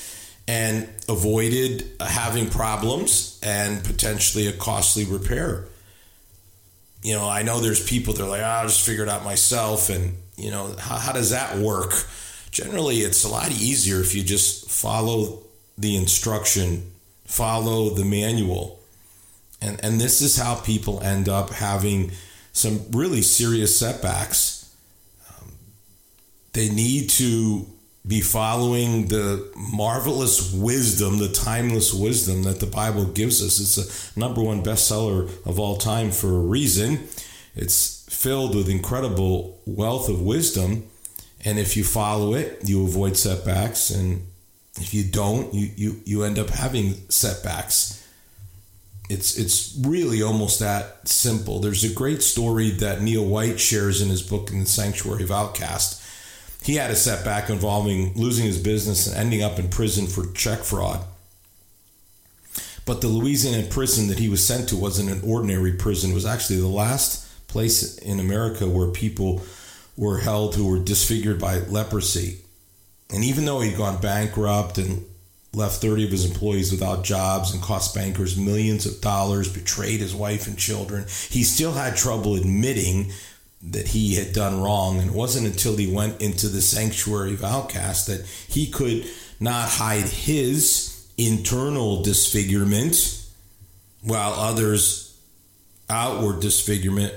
and 0.48 0.88
avoided 1.08 1.85
having 2.00 2.49
problems 2.49 3.38
and 3.42 3.85
potentially 3.85 4.47
a 4.47 4.52
costly 4.52 5.04
repair. 5.04 5.66
You 7.02 7.14
know, 7.14 7.28
I 7.28 7.42
know 7.42 7.61
there's 7.61 7.87
people 7.87 8.14
that 8.14 8.23
are 8.25 8.28
like, 8.28 8.42
ah, 8.42 8.58
oh, 8.58 8.62
I'll 8.62 8.68
just 8.68 8.85
figure 8.85 9.04
it 9.04 9.08
out 9.08 9.25
myself. 9.25 9.90
And, 9.90 10.16
you 10.37 10.50
know, 10.50 10.75
how, 10.78 10.97
how 10.97 11.12
does 11.12 11.30
that 11.30 11.58
work? 11.58 11.92
Generally, 12.50 12.99
it's 13.00 13.25
a 13.25 13.28
lot 13.28 13.50
easier 13.50 14.00
if 14.00 14.14
you 14.14 14.23
just 14.23 14.70
follow 14.70 15.42
the 15.76 15.97
instruction, 15.97 16.90
follow 17.26 17.90
the 17.90 18.04
manual. 18.04 18.80
And, 19.61 19.78
and 19.85 20.00
this 20.00 20.20
is 20.20 20.37
how 20.37 20.56
people 20.56 21.00
end 21.02 21.28
up 21.28 21.50
having 21.50 22.12
some 22.59 22.81
really 22.91 23.23
serious 23.23 23.79
setbacks. 23.79 24.75
Um, 25.31 25.53
they 26.53 26.69
need 26.69 27.09
to 27.11 27.67
be 28.05 28.21
following 28.21 29.07
the 29.09 29.49
marvelous 29.57 30.53
wisdom, 30.53 31.19
the 31.19 31.29
timeless 31.29 31.95
wisdom 31.95 32.43
that 32.43 32.59
the 32.59 32.67
Bible 32.67 33.05
gives 33.05 33.43
us. 33.45 33.61
It's 33.61 34.17
a 34.17 34.19
number 34.19 34.43
one 34.43 34.65
bestseller 34.65 35.31
of 35.47 35.61
all 35.61 35.77
time 35.77 36.11
for 36.11 36.29
a 36.29 36.41
reason. 36.41 37.07
It's 37.55 38.07
filled 38.11 38.57
with 38.57 38.69
incredible 38.69 39.61
wealth 39.65 40.09
of 40.09 40.21
wisdom. 40.21 40.85
And 41.45 41.59
if 41.59 41.77
you 41.77 41.85
follow 41.85 42.35
it, 42.35 42.61
you 42.65 42.85
avoid 42.85 43.17
setbacks. 43.17 43.91
And 43.91 44.27
if 44.81 44.93
you 44.93 45.05
don't, 45.05 45.55
you, 45.55 45.71
you, 45.77 46.00
you 46.05 46.23
end 46.25 46.38
up 46.38 46.50
having 46.50 46.95
setbacks 47.09 48.08
it's 49.09 49.38
it's 49.38 49.75
really 49.81 50.23
almost 50.23 50.61
that 50.61 51.09
simple. 51.09 51.61
There's 51.61 51.85
a 51.85 51.93
great 51.93 52.23
story 52.23 52.71
that 52.71 53.00
Neil 53.00 53.25
White 53.25 53.59
shares 53.59 54.03
in 54.03 54.09
his 54.09 54.23
book 54.23 54.50
in 54.50 54.61
the 54.61 54.67
Sanctuary 54.67 55.23
of 55.23 55.31
Outcast. 55.31 56.03
He 56.62 56.75
had 56.75 56.91
a 56.91 56.97
setback 56.97 57.49
involving 57.49 58.12
losing 58.15 58.45
his 58.45 58.62
business 58.62 59.07
and 59.07 59.17
ending 59.17 59.43
up 59.43 59.59
in 59.59 59.69
prison 59.69 60.07
for 60.07 60.31
check 60.33 60.61
fraud. 60.61 61.05
But 62.85 63.00
the 63.00 63.09
Louisiana 63.09 63.67
prison 63.69 64.09
that 64.09 64.19
he 64.19 64.29
was 64.29 64.47
sent 64.47 64.69
to 64.71 64.77
wasn't 64.77 65.11
an 65.11 65.21
ordinary 65.23 65.73
prison. 65.73 66.11
It 66.11 66.15
was 66.15 66.27
actually 66.27 66.61
the 66.61 66.69
last 66.69 67.47
place 67.49 67.97
in 67.99 68.21
America 68.21 68.69
where 68.69 68.88
people 68.88 69.43
were 69.97 70.19
held 70.19 70.55
who 70.55 70.69
were 70.69 70.79
disfigured 70.79 71.41
by 71.41 71.59
leprosy. 71.59 72.38
And 73.11 73.25
even 73.25 73.45
though 73.45 73.61
he'd 73.61 73.77
gone 73.77 74.00
bankrupt 74.00 74.79
and 74.79 75.05
left 75.52 75.81
30 75.81 76.05
of 76.05 76.11
his 76.11 76.25
employees 76.25 76.71
without 76.71 77.05
jobs 77.05 77.52
and 77.52 77.62
cost 77.62 77.95
bankers 77.95 78.37
millions 78.37 78.87
of 78.87 79.00
dollars, 79.00 79.52
betrayed 79.52 80.00
his 80.00 80.14
wife 80.14 80.47
and 80.47 80.59
children. 80.59 81.07
He 81.31 81.43
still 81.43 81.73
had 81.73 81.97
trouble 81.97 82.37
admitting 82.37 83.12
that 83.62 83.88
he 83.88 84.14
had 84.14 84.33
done 84.33 84.61
wrong. 84.61 84.99
And 84.99 85.11
it 85.11 85.17
wasn't 85.17 85.47
until 85.47 85.76
he 85.76 85.93
went 85.93 86.21
into 86.21 86.49
the 86.49 86.61
sanctuary 86.61 87.35
of 87.35 87.45
outcasts 87.45 88.07
that 88.07 88.26
he 88.26 88.71
could 88.71 89.05
not 89.40 89.69
hide 89.69 90.05
his 90.05 91.07
internal 91.17 92.02
disfigurement 92.02 93.25
while 94.02 94.33
others' 94.35 95.19
outward 95.90 96.40
disfigurement 96.40 97.12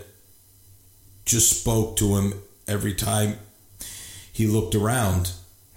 just 1.25 1.61
spoke 1.61 1.97
to 1.97 2.15
him 2.15 2.33
every 2.67 2.93
time 2.93 3.37
he 4.33 4.47
looked 4.47 4.73
around. 4.73 5.31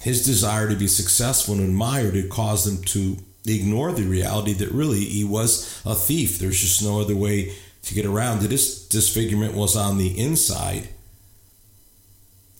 His 0.04 0.22
desire 0.22 0.68
to 0.68 0.76
be 0.76 0.86
successful 0.86 1.54
and 1.54 1.64
admired 1.64 2.14
had 2.14 2.28
caused 2.28 2.68
him 2.68 2.84
to 2.88 3.16
ignore 3.46 3.90
the 3.90 4.02
reality 4.02 4.52
that 4.52 4.70
really 4.70 5.02
he 5.02 5.24
was 5.24 5.80
a 5.86 5.94
thief. 5.94 6.38
There's 6.38 6.60
just 6.60 6.82
no 6.82 7.00
other 7.00 7.16
way 7.16 7.54
to 7.84 7.94
get 7.94 8.04
around 8.04 8.44
it. 8.44 8.50
His 8.50 8.86
disfigurement 8.86 9.54
was 9.54 9.74
on 9.74 9.96
the 9.96 10.18
inside. 10.20 10.88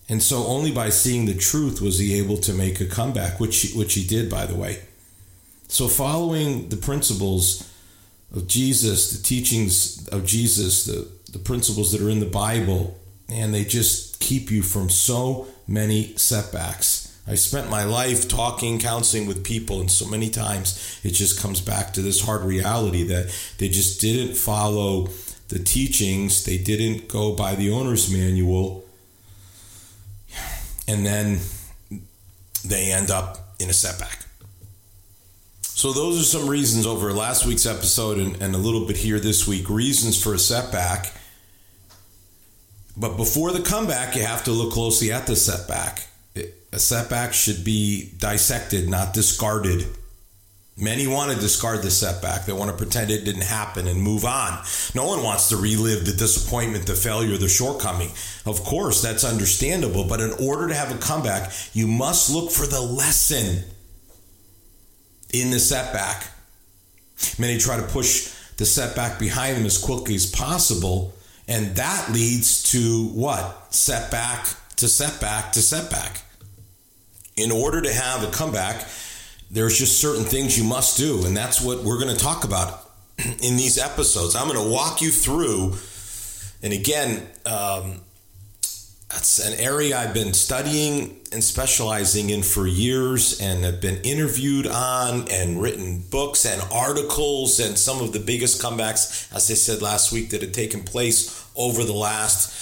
And 0.09 0.23
so 0.23 0.47
only 0.47 0.73
by 0.73 0.89
seeing 0.89 1.27
the 1.27 1.35
truth 1.35 1.83
was 1.83 1.99
he 1.99 2.15
able 2.15 2.39
to 2.39 2.55
make 2.55 2.81
a 2.81 2.87
comeback, 2.87 3.39
which 3.39 3.61
he, 3.61 3.79
which 3.79 3.93
he 3.93 4.07
did, 4.07 4.31
by 4.31 4.47
the 4.47 4.57
way. 4.57 4.79
So 5.69 5.87
following 5.87 6.71
the 6.71 6.79
principles 6.79 7.71
of 8.35 8.49
Jesus, 8.49 9.11
the 9.11 9.23
teachings 9.23 10.09
of 10.09 10.25
Jesus, 10.25 10.87
the, 10.87 11.11
the 11.31 11.39
principles 11.39 11.93
that 11.93 12.01
are 12.01 12.09
in 12.09 12.21
the 12.21 12.27
Bible, 12.27 12.99
and 13.29 13.53
they 13.53 13.65
just 13.65 14.19
keep 14.19 14.51
you 14.51 14.63
from 14.63 14.89
so 14.89 15.47
many 15.69 16.17
setbacks. 16.17 17.04
I 17.27 17.37
spent 17.37 17.71
my 17.71 17.85
life 17.85 18.29
talking, 18.29 18.79
counseling 18.79 19.27
with 19.27 19.45
people, 19.45 19.81
and 19.81 19.91
so 19.91 20.07
many 20.07 20.29
times 20.29 21.01
it 21.03 21.13
just 21.13 21.41
comes 21.41 21.61
back 21.61 21.95
to 21.95 22.03
this 22.03 22.21
hard 22.21 22.43
reality 22.43 23.03
that 23.05 23.35
they 23.59 23.69
just 23.69 24.01
didn't 24.01 24.37
follow 24.37 25.09
the 25.49 25.59
teachings, 25.59 26.45
they 26.45 26.59
didn't 26.59 27.09
go 27.09 27.35
by 27.35 27.55
the 27.55 27.71
owner's 27.71 28.13
manual, 28.13 28.85
and 30.87 31.07
then 31.07 31.39
they 32.63 32.93
end 32.93 33.11
up 33.11 33.55
in 33.59 33.71
a 33.71 33.75
setback. 33.75 34.21
So, 35.63 35.93
those 35.93 36.21
are 36.21 36.25
some 36.25 36.49
reasons 36.49 36.87
over 36.87 37.13
last 37.13 37.47
week's 37.47 37.67
episode 37.67 38.19
and, 38.19 38.41
and 38.41 38.55
a 38.55 38.59
little 38.59 38.87
bit 38.87 38.97
here 38.97 39.19
this 39.19 39.47
week 39.47 39.69
reasons 39.69 40.23
for 40.23 40.35
a 40.35 40.39
setback. 40.39 41.13
But 42.97 43.17
before 43.17 43.51
the 43.51 43.61
comeback, 43.61 44.15
you 44.15 44.23
have 44.23 44.45
to 44.45 44.53
look 44.53 44.73
closely 44.73 45.11
at 45.11 45.27
the 45.27 45.35
setback 45.35 46.07
a 46.75 46.79
setback 46.79 47.33
should 47.33 47.65
be 47.65 48.11
dissected, 48.19 48.89
not 48.89 49.15
discarded. 49.15 49.87
Many 50.77 51.07
want 51.07 51.31
to 51.31 51.39
discard 51.39 51.83
the 51.83 51.91
setback. 51.91 52.47
They 52.47 52.53
want 52.53 52.73
to 52.73 52.77
pretend 52.77 53.13
it 53.13 53.25
didn't 53.25 53.45
happen 53.45 53.87
and 53.87 54.03
move 54.03 54.25
on. 54.25 54.61
No 54.93 55.07
one 55.07 55.23
wants 55.23 55.51
to 55.51 55.57
relive 55.57 56.05
the 56.05 56.13
disappointment, 56.13 56.87
the 56.87 56.95
failure, 56.95 57.37
the 57.37 57.49
shortcoming. 57.49 58.11
Of 58.45 58.65
course, 58.65 59.01
that's 59.01 59.23
understandable, 59.23 60.09
but 60.09 60.21
in 60.21 60.33
order 60.33 60.67
to 60.67 60.75
have 60.75 60.93
a 60.93 60.99
comeback, 60.99 61.53
you 61.75 61.87
must 61.87 62.29
look 62.35 62.51
for 62.51 62.67
the 62.67 62.81
lesson 62.81 63.63
in 65.33 65.53
the 65.53 65.61
setback. 65.61 66.27
Many 67.39 67.59
try 67.59 67.77
to 67.77 67.87
push 67.87 68.35
the 68.57 68.67
setback 68.67 69.21
behind 69.21 69.57
them 69.57 69.67
as 69.67 69.79
quickly 69.79 70.17
as 70.17 70.29
possible, 70.29 71.15
and 71.47 71.77
that 71.77 72.11
leads 72.11 72.65
to 72.73 73.07
what? 73.11 73.73
Setback 73.73 74.49
to 74.75 74.89
setback 74.89 75.53
to 75.53 75.63
setback 75.63 76.25
in 77.37 77.51
order 77.51 77.81
to 77.81 77.93
have 77.93 78.23
a 78.23 78.31
comeback, 78.31 78.87
there's 79.51 79.79
just 79.79 80.01
certain 80.01 80.25
things 80.25 80.59
you 80.59 80.65
must 80.65 80.97
do. 80.97 81.27
And 81.27 81.37
that's 81.37 81.61
what 81.61 81.83
we're 81.83 81.99
going 81.99 82.15
to 82.15 82.23
talk 82.23 82.45
about 82.45 82.91
in 83.19 83.57
these 83.57 83.79
episodes. 83.79 84.35
I'm 84.37 84.49
going 84.49 84.63
to 84.63 84.73
walk 84.73 85.01
you 85.01 85.11
through. 85.11 85.75
And 86.63 86.73
again, 86.73 87.27
um, 87.47 88.01
that's 89.15 89.39
an 89.39 89.59
area 89.61 89.97
I've 89.97 90.15
been 90.15 90.35
studying 90.35 91.21
and 91.31 91.43
specializing 91.43 92.31
in 92.31 92.43
for 92.43 92.67
years 92.67 93.41
and 93.41 93.65
have 93.65 93.81
been 93.81 94.01
interviewed 94.03 94.67
on 94.67 95.29
and 95.31 95.63
written 95.63 96.03
books 96.11 96.45
and 96.45 96.61
articles 96.73 97.61
and 97.61 97.79
some 97.79 98.01
of 98.01 98.13
the 98.13 98.19
biggest 98.19 98.61
comebacks, 98.61 99.33
as 99.33 99.51
I 99.51 99.55
said 99.55 99.83
last 99.83 100.11
week, 100.11 100.31
that 100.31 100.41
had 100.41 100.53
taken 100.53 100.83
place 100.83 101.47
over 101.55 101.85
the 101.85 101.93
last 101.93 102.53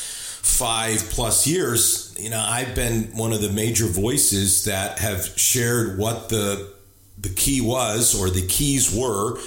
five 0.43 0.99
plus 1.11 1.47
years, 1.47 2.15
you 2.19 2.29
know, 2.29 2.45
I've 2.45 2.75
been 2.75 3.17
one 3.17 3.33
of 3.33 3.41
the 3.41 3.49
major 3.49 3.87
voices 3.87 4.65
that 4.65 4.99
have 4.99 5.25
shared 5.39 5.99
what 5.99 6.29
the 6.29 6.73
the 7.19 7.29
key 7.29 7.61
was 7.61 8.21
or 8.21 8.29
the 8.31 8.47
keys 8.47 8.93
were 8.93 9.39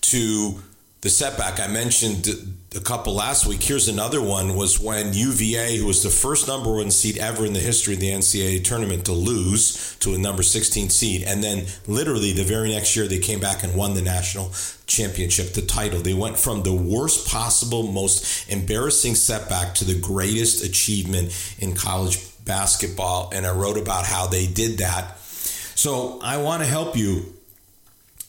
to 0.00 0.60
the 1.00 1.08
setback. 1.08 1.58
I 1.60 1.66
mentioned 1.66 2.28
a 2.76 2.80
couple 2.80 3.14
last 3.14 3.46
week. 3.46 3.62
Here's 3.62 3.88
another 3.88 4.20
one 4.22 4.54
was 4.54 4.78
when 4.78 5.14
UVA, 5.14 5.78
who 5.78 5.86
was 5.86 6.02
the 6.02 6.10
first 6.10 6.46
number 6.46 6.74
one 6.74 6.90
seed 6.90 7.16
ever 7.16 7.46
in 7.46 7.54
the 7.54 7.60
history 7.60 7.94
of 7.94 8.00
the 8.00 8.10
NCAA 8.10 8.62
tournament 8.64 9.06
to 9.06 9.12
lose 9.12 9.96
to 10.00 10.14
a 10.14 10.18
number 10.18 10.42
16 10.42 10.90
seed. 10.90 11.22
And 11.22 11.42
then 11.42 11.66
literally 11.86 12.32
the 12.32 12.44
very 12.44 12.70
next 12.70 12.94
year, 12.96 13.08
they 13.08 13.18
came 13.18 13.40
back 13.40 13.64
and 13.64 13.74
won 13.74 13.94
the 13.94 14.02
national 14.02 14.52
championship, 14.86 15.54
the 15.54 15.62
title. 15.62 16.00
They 16.00 16.14
went 16.14 16.38
from 16.38 16.62
the 16.62 16.74
worst 16.74 17.28
possible, 17.28 17.84
most 17.84 18.50
embarrassing 18.50 19.14
setback 19.14 19.74
to 19.76 19.86
the 19.86 19.98
greatest 19.98 20.62
achievement 20.64 21.56
in 21.58 21.74
college 21.74 22.18
basketball. 22.44 23.30
And 23.32 23.46
I 23.46 23.52
wrote 23.52 23.78
about 23.78 24.04
how 24.04 24.26
they 24.26 24.46
did 24.46 24.78
that. 24.78 25.16
So 25.18 26.20
I 26.22 26.36
want 26.36 26.62
to 26.62 26.68
help 26.68 26.94
you. 26.94 27.39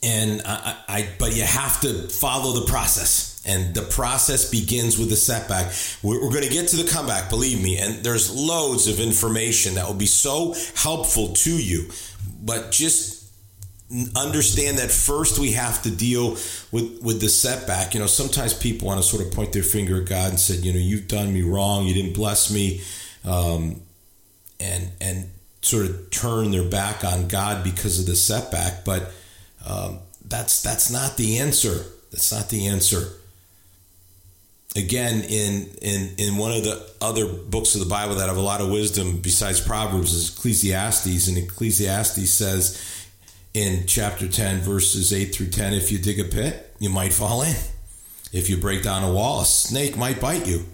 And 0.03 0.41
I, 0.46 0.75
I 0.88 1.10
but 1.20 1.36
you 1.36 1.43
have 1.43 1.81
to 1.81 1.93
follow 2.10 2.60
the 2.60 2.65
process 2.65 3.31
and 3.46 3.74
the 3.74 3.81
process 3.81 4.50
begins 4.50 4.98
with 4.98 5.10
the 5.10 5.15
setback. 5.15 5.74
We're, 6.03 6.24
we're 6.24 6.31
going 6.31 6.43
to 6.43 6.50
get 6.50 6.67
to 6.70 6.77
the 6.77 6.89
comeback, 6.89 7.29
believe 7.29 7.62
me. 7.62 7.77
And 7.77 8.03
there's 8.03 8.34
loads 8.34 8.88
of 8.88 9.00
information 9.00 9.75
that 9.75 9.88
will 9.88 9.96
be 9.96 10.05
so 10.05 10.55
helpful 10.75 11.29
to 11.29 11.51
you. 11.51 11.89
But 12.43 12.72
just 12.72 13.22
understand 14.15 14.77
that 14.77 14.89
first 14.89 15.38
we 15.38 15.51
have 15.51 15.81
to 15.81 15.91
deal 15.91 16.31
with 16.72 17.01
with 17.03 17.20
the 17.20 17.27
setback 17.27 17.93
you 17.93 18.00
know 18.00 18.08
sometimes 18.08 18.53
people 18.53 18.88
want 18.88 18.98
to 18.98 19.05
sort 19.05 19.22
of 19.22 19.34
point 19.34 19.51
their 19.51 19.63
finger 19.63 20.01
at 20.01 20.08
god 20.08 20.29
and 20.29 20.39
said 20.39 20.63
you 20.63 20.72
know 20.72 20.79
you've 20.79 21.10
done 21.10 21.34
me 21.34 21.41
wrong 21.41 21.86
you 21.86 21.93
didn't 21.93 22.13
bless 22.13 22.50
me 22.50 22.81
um, 23.25 23.81
and 24.62 24.89
and 25.01 25.29
sort 25.62 25.86
of 25.88 26.10
turn 26.10 26.51
their 26.51 26.63
back 26.63 27.03
on 27.03 27.27
god 27.27 27.65
because 27.65 28.00
of 28.00 28.05
the 28.05 28.15
setback 28.15 28.86
but 28.86 29.12
um, 29.65 30.00
that's 30.32 30.62
that's 30.62 30.89
not 30.89 31.18
the 31.18 31.39
answer. 31.39 31.86
That's 32.12 32.32
not 32.32 32.50
the 32.50 32.68
answer. 32.68 33.13
Again 34.75 35.24
in 35.24 35.70
in 35.82 36.15
in 36.18 36.38
one 36.38 36.53
of 36.53 36.63
the 36.63 36.89
other 37.01 37.27
books 37.27 37.75
of 37.75 37.82
the 37.82 37.89
bible 37.89 38.15
that 38.15 38.30
have 38.30 38.38
a 38.38 38.41
lot 38.41 38.62
of 38.62 38.72
wisdom 38.72 39.18
besides 39.18 39.60
proverbs 39.60 40.13
is 40.13 40.34
ecclesiastes 40.34 41.27
and 41.27 41.38
ecclesiastes 41.38 42.30
says 42.30 43.08
in 43.53 43.86
chapter 43.86 44.30
10 44.30 44.62
verses 44.62 45.12
8 45.12 45.36
through 45.36 45.48
10 45.48 45.74
if 45.74 45.91
you 45.91 45.98
dig 45.98 46.22
a 46.22 46.24
pit 46.24 46.74
you 46.80 46.89
might 46.89 47.12
fall 47.12 47.41
in. 47.41 47.56
If 48.32 48.50
you 48.50 48.56
break 48.56 48.82
down 48.82 49.03
a 49.03 49.12
wall 49.12 49.41
a 49.41 49.46
snake 49.46 49.98
might 49.98 50.22
bite 50.22 50.48
you. 50.48 50.65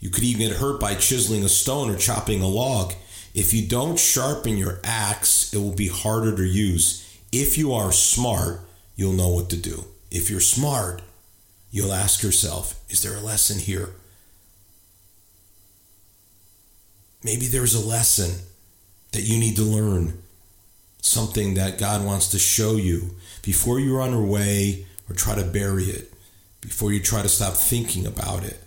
You 0.00 0.10
could 0.10 0.24
even 0.24 0.48
get 0.48 0.56
hurt 0.56 0.80
by 0.80 0.96
chiseling 0.96 1.44
a 1.44 1.48
stone 1.48 1.88
or 1.88 1.96
chopping 1.96 2.42
a 2.42 2.48
log. 2.48 2.94
If 3.32 3.54
you 3.54 3.66
don't 3.68 3.98
sharpen 3.98 4.56
your 4.56 4.80
axe 4.82 5.54
it 5.54 5.58
will 5.58 5.74
be 5.74 5.86
harder 5.86 6.34
to 6.34 6.44
use 6.44 7.05
if 7.32 7.58
you 7.58 7.72
are 7.72 7.92
smart 7.92 8.60
you'll 8.94 9.12
know 9.12 9.28
what 9.28 9.50
to 9.50 9.56
do 9.56 9.84
if 10.10 10.30
you're 10.30 10.40
smart 10.40 11.02
you'll 11.76 11.92
ask 11.92 12.22
yourself, 12.22 12.80
is 12.88 13.02
there 13.02 13.16
a 13.16 13.20
lesson 13.20 13.58
here? 13.58 13.90
Maybe 17.22 17.46
there's 17.46 17.74
a 17.74 17.86
lesson 17.86 18.46
that 19.12 19.24
you 19.24 19.38
need 19.38 19.56
to 19.56 19.62
learn, 19.62 20.22
something 21.02 21.52
that 21.52 21.78
God 21.78 22.02
wants 22.02 22.28
to 22.28 22.38
show 22.38 22.76
you 22.76 23.16
before 23.42 23.78
you 23.78 23.94
run 23.94 24.14
away 24.14 24.86
or 25.06 25.14
try 25.14 25.34
to 25.34 25.44
bury 25.44 25.84
it, 25.84 26.14
before 26.62 26.92
you 26.92 27.00
try 27.00 27.20
to 27.20 27.28
stop 27.28 27.52
thinking 27.52 28.06
about 28.06 28.42
it. 28.42 28.58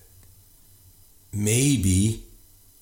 Maybe 1.33 2.23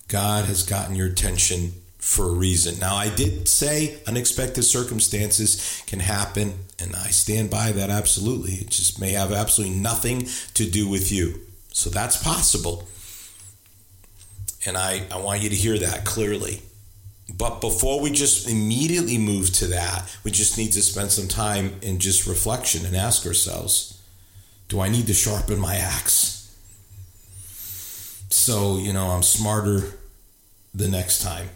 God 0.09 0.43
has 0.43 0.63
gotten 0.63 0.97
your 0.97 1.07
attention 1.07 1.71
for 1.99 2.29
a 2.29 2.33
reason. 2.33 2.79
Now, 2.79 2.95
I 2.95 3.09
did 3.09 3.47
say 3.47 3.99
unexpected 4.07 4.63
circumstances 4.63 5.83
can 5.87 5.99
happen, 5.99 6.53
and 6.79 6.95
I 6.95 7.07
stand 7.07 7.49
by 7.49 7.71
that 7.71 7.89
absolutely. 7.89 8.53
It 8.53 8.69
just 8.69 8.99
may 8.99 9.11
have 9.11 9.31
absolutely 9.31 9.77
nothing 9.77 10.27
to 10.53 10.69
do 10.69 10.87
with 10.87 11.11
you. 11.11 11.41
So 11.71 11.89
that's 11.89 12.21
possible. 12.21 12.87
And 14.65 14.77
I, 14.77 15.03
I 15.11 15.17
want 15.17 15.41
you 15.41 15.49
to 15.49 15.55
hear 15.55 15.77
that 15.79 16.05
clearly. 16.05 16.61
But 17.35 17.61
before 17.61 17.99
we 17.99 18.11
just 18.11 18.49
immediately 18.49 19.17
move 19.17 19.51
to 19.53 19.67
that, 19.67 20.15
we 20.23 20.31
just 20.31 20.57
need 20.57 20.71
to 20.73 20.81
spend 20.81 21.11
some 21.11 21.27
time 21.27 21.75
in 21.81 21.99
just 21.99 22.25
reflection 22.25 22.85
and 22.85 22.95
ask 22.95 23.25
ourselves 23.25 23.93
do 24.69 24.81
I 24.81 24.89
need 24.89 25.07
to 25.07 25.13
sharpen 25.13 25.59
my 25.59 25.77
axe? 25.77 26.53
So, 28.29 28.77
you 28.77 28.91
know, 28.91 29.07
I'm 29.11 29.23
smarter 29.23 29.93
the 30.75 30.89
next 30.89 31.21
time 31.21 31.47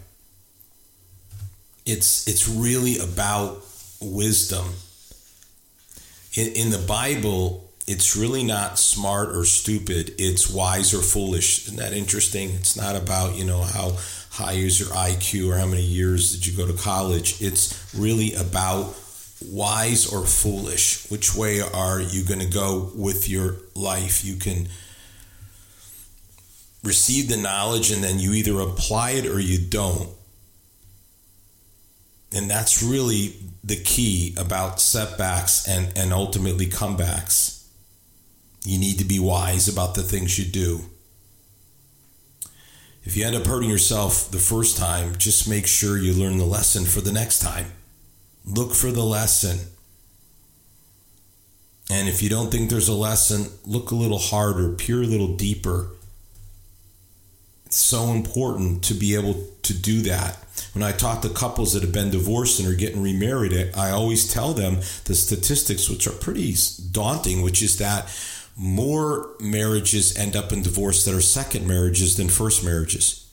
it's 1.86 2.26
it's 2.28 2.48
really 2.48 2.98
about 2.98 3.64
wisdom. 4.00 4.66
In, 6.34 6.52
in 6.52 6.70
the 6.70 6.78
Bible, 6.78 7.68
it's 7.86 8.16
really 8.16 8.44
not 8.44 8.78
smart 8.78 9.30
or 9.30 9.44
stupid. 9.44 10.14
It's 10.18 10.48
wise 10.48 10.94
or 10.94 11.02
foolish. 11.02 11.66
Isn't 11.66 11.78
that 11.78 11.92
interesting? 11.92 12.50
It's 12.50 12.76
not 12.76 12.96
about, 12.96 13.34
you 13.34 13.44
know, 13.44 13.62
how 13.62 13.96
high 14.30 14.52
is 14.52 14.78
your 14.78 14.90
IQ 14.90 15.52
or 15.52 15.58
how 15.58 15.66
many 15.66 15.82
years 15.82 16.32
did 16.32 16.46
you 16.46 16.56
go 16.56 16.70
to 16.70 16.78
college. 16.80 17.42
It's 17.42 17.92
really 17.94 18.34
about 18.34 18.94
wise 19.44 20.06
or 20.06 20.24
foolish. 20.24 21.10
Which 21.10 21.34
way 21.34 21.60
are 21.60 22.00
you 22.00 22.24
going 22.24 22.40
to 22.40 22.46
go 22.46 22.92
with 22.94 23.28
your 23.28 23.56
life? 23.74 24.24
You 24.24 24.36
can 24.36 24.68
receive 26.84 27.28
the 27.28 27.36
knowledge 27.36 27.90
and 27.90 28.02
then 28.02 28.18
you 28.18 28.32
either 28.32 28.58
apply 28.60 29.10
it 29.12 29.26
or 29.26 29.40
you 29.40 29.58
don't. 29.58 30.08
And 32.34 32.50
that's 32.50 32.82
really 32.82 33.34
the 33.62 33.76
key 33.76 34.34
about 34.38 34.80
setbacks 34.80 35.68
and, 35.68 35.96
and 35.96 36.12
ultimately 36.12 36.66
comebacks. 36.66 37.66
You 38.64 38.78
need 38.78 38.98
to 38.98 39.04
be 39.04 39.18
wise 39.18 39.68
about 39.68 39.94
the 39.94 40.02
things 40.02 40.38
you 40.38 40.44
do. 40.44 40.82
If 43.04 43.16
you 43.16 43.26
end 43.26 43.34
up 43.34 43.46
hurting 43.46 43.68
yourself 43.68 44.30
the 44.30 44.38
first 44.38 44.76
time, 44.76 45.16
just 45.18 45.48
make 45.48 45.66
sure 45.66 45.98
you 45.98 46.12
learn 46.12 46.38
the 46.38 46.44
lesson 46.44 46.84
for 46.84 47.00
the 47.00 47.12
next 47.12 47.40
time. 47.40 47.72
Look 48.44 48.74
for 48.74 48.92
the 48.92 49.04
lesson. 49.04 49.58
And 51.90 52.08
if 52.08 52.22
you 52.22 52.28
don't 52.28 52.50
think 52.50 52.70
there's 52.70 52.88
a 52.88 52.94
lesson, 52.94 53.50
look 53.66 53.90
a 53.90 53.96
little 53.96 54.18
harder, 54.18 54.72
peer 54.72 55.02
a 55.02 55.06
little 55.06 55.36
deeper. 55.36 55.90
So 57.72 58.12
important 58.12 58.84
to 58.84 58.94
be 58.94 59.14
able 59.14 59.46
to 59.62 59.74
do 59.74 60.02
that. 60.02 60.38
When 60.74 60.82
I 60.82 60.92
talk 60.92 61.22
to 61.22 61.28
couples 61.28 61.72
that 61.72 61.82
have 61.82 61.92
been 61.92 62.10
divorced 62.10 62.60
and 62.60 62.68
are 62.68 62.74
getting 62.74 63.02
remarried, 63.02 63.72
I 63.74 63.90
always 63.90 64.30
tell 64.30 64.52
them 64.52 64.76
the 65.04 65.14
statistics, 65.14 65.88
which 65.88 66.06
are 66.06 66.12
pretty 66.12 66.54
daunting, 66.90 67.42
which 67.42 67.62
is 67.62 67.78
that 67.78 68.08
more 68.56 69.30
marriages 69.40 70.16
end 70.16 70.36
up 70.36 70.52
in 70.52 70.62
divorce 70.62 71.04
that 71.04 71.14
are 71.14 71.20
second 71.20 71.66
marriages 71.66 72.16
than 72.16 72.28
first 72.28 72.62
marriages. 72.64 73.26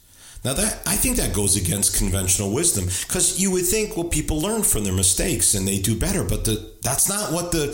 Now 0.45 0.53
that 0.53 0.81
I 0.85 0.95
think 0.95 1.17
that 1.17 1.33
goes 1.33 1.57
against 1.57 1.97
conventional 1.97 2.53
wisdom 2.53 2.85
because 2.85 3.41
you 3.41 3.51
would 3.51 3.65
think 3.65 3.97
well 3.97 4.07
people 4.07 4.39
learn 4.39 4.63
from 4.63 4.85
their 4.85 4.93
mistakes 4.93 5.53
and 5.53 5.67
they 5.67 5.79
do 5.79 5.99
better, 5.99 6.23
but 6.23 6.45
the, 6.45 6.71
that's 6.81 7.09
not 7.09 7.33
what 7.33 7.51
the 7.51 7.67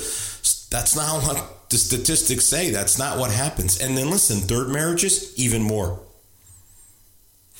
that's 0.71 0.95
not 0.95 1.23
what 1.23 1.69
the 1.69 1.77
statistics 1.77 2.43
say. 2.43 2.71
That's 2.71 2.97
not 2.97 3.19
what 3.19 3.31
happens. 3.31 3.79
And 3.79 3.95
then 3.95 4.09
listen, 4.09 4.37
third 4.37 4.69
marriages 4.69 5.37
even 5.37 5.61
more. 5.61 5.99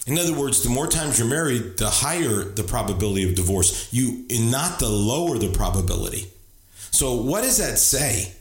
In 0.06 0.20
other 0.20 0.34
words, 0.34 0.62
the 0.64 0.70
more 0.70 0.88
times 0.88 1.18
you're 1.18 1.28
married, 1.28 1.78
the 1.78 1.90
higher 1.90 2.44
the 2.44 2.64
probability 2.64 3.28
of 3.28 3.36
divorce. 3.36 3.92
You 3.92 4.26
not 4.32 4.80
the 4.80 4.90
lower 4.90 5.38
the 5.38 5.50
probability. 5.52 6.28
So 6.92 7.16
what 7.16 7.42
does 7.42 7.58
that 7.58 7.80
say? 7.80 8.34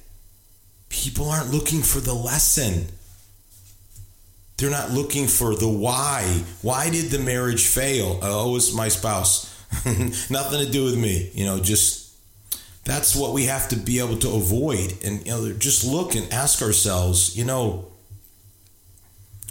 People 0.90 1.30
aren't 1.30 1.50
looking 1.50 1.82
for 1.82 2.00
the 2.00 2.14
lesson. 2.14 2.86
They're 4.58 4.70
not 4.70 4.90
looking 4.90 5.26
for 5.26 5.56
the 5.56 5.68
why. 5.68 6.22
Why 6.62 6.90
did 6.90 7.10
the 7.10 7.18
marriage 7.18 7.66
fail? 7.66 8.20
Oh, 8.22 8.54
it's 8.56 8.72
my 8.74 8.88
spouse. 8.88 9.50
Nothing 10.30 10.64
to 10.64 10.70
do 10.70 10.84
with 10.84 10.96
me. 10.96 11.30
You 11.34 11.46
know, 11.46 11.58
just 11.58 12.14
that's 12.84 13.16
what 13.16 13.32
we 13.32 13.46
have 13.46 13.68
to 13.70 13.76
be 13.76 13.98
able 13.98 14.18
to 14.18 14.28
avoid. 14.30 14.94
And, 15.02 15.26
you 15.26 15.32
know, 15.32 15.52
just 15.54 15.84
look 15.84 16.14
and 16.14 16.30
ask 16.32 16.62
ourselves, 16.62 17.36
you 17.36 17.44
know, 17.44 17.86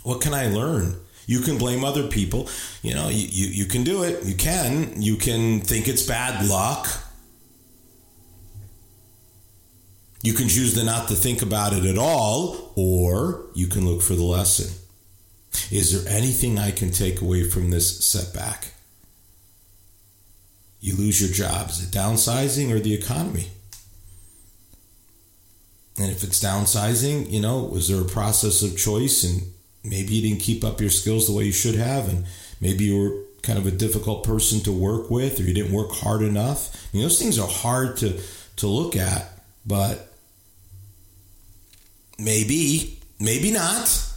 what 0.04 0.22
can 0.22 0.34
I 0.34 0.48
learn? 0.48 0.96
You 1.26 1.40
can 1.40 1.58
blame 1.58 1.84
other 1.84 2.08
people. 2.08 2.50
You 2.82 2.94
know, 2.96 3.10
you, 3.10 3.28
you, 3.30 3.48
you 3.48 3.66
can 3.66 3.84
do 3.84 4.04
it. 4.04 4.24
You 4.26 4.36
can. 4.36 5.02
You 5.02 5.16
can 5.16 5.62
think 5.62 5.88
it's 5.88 6.06
bad 6.06 6.46
luck. 6.48 6.88
You 10.22 10.34
can 10.34 10.48
choose 10.48 10.74
to 10.76 10.86
not 10.86 11.10
to 11.10 11.16
think 11.16 11.42
about 11.42 11.74
it 11.74 11.86
at 11.86 11.98
all, 11.98 12.72
or 12.76 13.48
you 13.54 13.68
can 13.68 13.86
look 13.86 14.02
for 14.02 14.16
the 14.16 14.24
lesson. 14.24 14.74
Is 15.70 15.92
there 15.92 16.14
anything 16.14 16.58
I 16.58 16.72
can 16.72 16.92
take 16.92 17.22
away 17.22 17.44
from 17.44 17.70
this 17.70 18.04
setback? 18.04 18.72
You 20.80 20.96
lose 20.96 21.22
your 21.22 21.32
job. 21.32 21.70
Is 21.70 21.84
it 21.84 21.92
downsizing 21.92 22.72
or 22.72 22.80
the 22.80 22.94
economy? 22.94 23.50
And 26.00 26.12
if 26.12 26.24
it's 26.24 26.44
downsizing, 26.44 27.30
you 27.30 27.40
know, 27.40 27.64
was 27.64 27.88
there 27.88 28.02
a 28.02 28.06
process 28.06 28.64
of 28.64 28.78
choice 28.78 29.24
and 29.24 29.44
maybe 29.84 30.14
you 30.14 30.30
didn't 30.30 30.42
keep 30.42 30.64
up 30.64 30.80
your 30.80 30.90
skills 30.90 31.28
the 31.28 31.34
way 31.34 31.44
you 31.44 31.52
should 31.52 31.76
have 31.76 32.08
and 32.10 32.26
maybe 32.62 32.86
you 32.86 32.98
were 32.98 33.24
kind 33.42 33.60
of 33.60 33.68
a 33.68 33.72
difficult 33.72 34.24
person 34.24 34.62
to 34.62 34.72
work 34.72 35.12
with 35.12 35.40
or 35.40 35.44
you 35.44 35.54
didn't 35.54 35.74
work 35.74 35.92
hard 35.92 36.22
enough. 36.22 36.76
I 36.76 36.98
mean, 36.98 37.04
those 37.04 37.20
things 37.20 37.38
are 37.38 37.48
hard 37.48 37.98
to 37.98 38.20
to 38.56 38.68
look 38.68 38.96
at, 38.96 39.28
but 39.66 40.14
maybe, 42.20 43.00
maybe 43.20 43.52
not. 43.52 44.10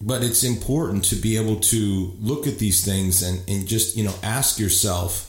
But 0.00 0.22
it's 0.22 0.44
important 0.44 1.04
to 1.06 1.16
be 1.16 1.36
able 1.36 1.56
to 1.56 2.12
look 2.20 2.46
at 2.46 2.58
these 2.58 2.84
things 2.84 3.22
and, 3.22 3.42
and 3.48 3.66
just, 3.66 3.96
you 3.96 4.04
know, 4.04 4.14
ask 4.22 4.58
yourself. 4.60 5.24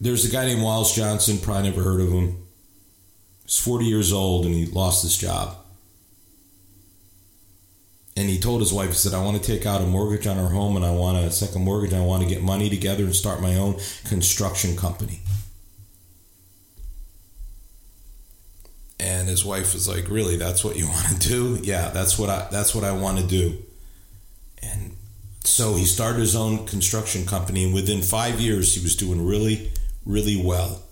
There's 0.00 0.24
a 0.24 0.32
guy 0.32 0.46
named 0.46 0.62
Wallace 0.62 0.94
Johnson, 0.94 1.38
probably 1.38 1.70
never 1.70 1.82
heard 1.82 2.00
of 2.00 2.08
him. 2.10 2.43
He's 3.44 3.58
40 3.58 3.84
years 3.84 4.12
old 4.12 4.46
and 4.46 4.54
he 4.54 4.66
lost 4.66 5.02
his 5.02 5.16
job. 5.16 5.56
And 8.16 8.28
he 8.28 8.38
told 8.38 8.60
his 8.60 8.72
wife, 8.72 8.90
he 8.90 8.94
said, 8.94 9.12
I 9.12 9.24
want 9.24 9.42
to 9.42 9.42
take 9.42 9.66
out 9.66 9.80
a 9.80 9.86
mortgage 9.86 10.26
on 10.26 10.38
our 10.38 10.50
home 10.50 10.76
and 10.76 10.84
I 10.84 10.92
want 10.92 11.18
a 11.18 11.30
second 11.30 11.64
mortgage 11.64 11.92
I 11.92 12.00
want 12.00 12.22
to 12.22 12.28
get 12.28 12.42
money 12.42 12.70
together 12.70 13.04
and 13.04 13.14
start 13.14 13.40
my 13.42 13.56
own 13.56 13.76
construction 14.04 14.76
company. 14.76 15.20
And 19.00 19.28
his 19.28 19.44
wife 19.44 19.74
was 19.74 19.88
like, 19.88 20.08
"Really? 20.08 20.36
That's 20.36 20.64
what 20.64 20.76
you 20.76 20.86
want 20.88 21.08
to 21.08 21.28
do?" 21.28 21.58
Yeah, 21.62 21.90
that's 21.90 22.18
what 22.18 22.30
I 22.30 22.46
that's 22.50 22.74
what 22.74 22.84
I 22.84 22.92
want 22.92 23.18
to 23.18 23.26
do. 23.26 23.58
And 24.62 24.96
so 25.42 25.74
he 25.74 25.84
started 25.84 26.20
his 26.20 26.36
own 26.36 26.66
construction 26.66 27.26
company, 27.26 27.64
and 27.64 27.74
within 27.74 28.00
five 28.00 28.40
years, 28.40 28.74
he 28.74 28.82
was 28.82 28.96
doing 28.96 29.26
really, 29.26 29.72
really 30.06 30.40
well. 30.42 30.82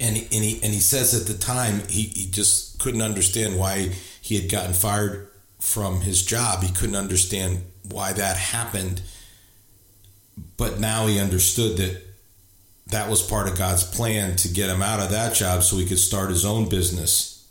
And 0.00 0.16
he, 0.16 0.22
and 0.24 0.44
he 0.44 0.54
and 0.62 0.72
he 0.72 0.80
says 0.80 1.14
at 1.14 1.26
the 1.26 1.38
time 1.38 1.82
he, 1.88 2.04
he 2.04 2.30
just 2.30 2.78
couldn't 2.78 3.02
understand 3.02 3.58
why 3.58 3.92
he 4.22 4.40
had 4.40 4.50
gotten 4.50 4.72
fired 4.72 5.28
from 5.58 6.00
his 6.00 6.24
job. 6.24 6.62
He 6.62 6.72
couldn't 6.72 6.96
understand 6.96 7.64
why 7.88 8.14
that 8.14 8.36
happened. 8.36 9.02
But 10.56 10.80
now 10.80 11.06
he 11.06 11.20
understood 11.20 11.76
that 11.76 12.02
that 12.86 13.10
was 13.10 13.22
part 13.22 13.48
of 13.48 13.58
God's 13.58 13.84
plan 13.84 14.36
to 14.36 14.48
get 14.48 14.70
him 14.70 14.82
out 14.82 15.00
of 15.00 15.10
that 15.10 15.34
job 15.34 15.62
so 15.62 15.76
he 15.76 15.86
could 15.86 15.98
start 15.98 16.30
his 16.30 16.44
own 16.44 16.68
business. 16.68 17.46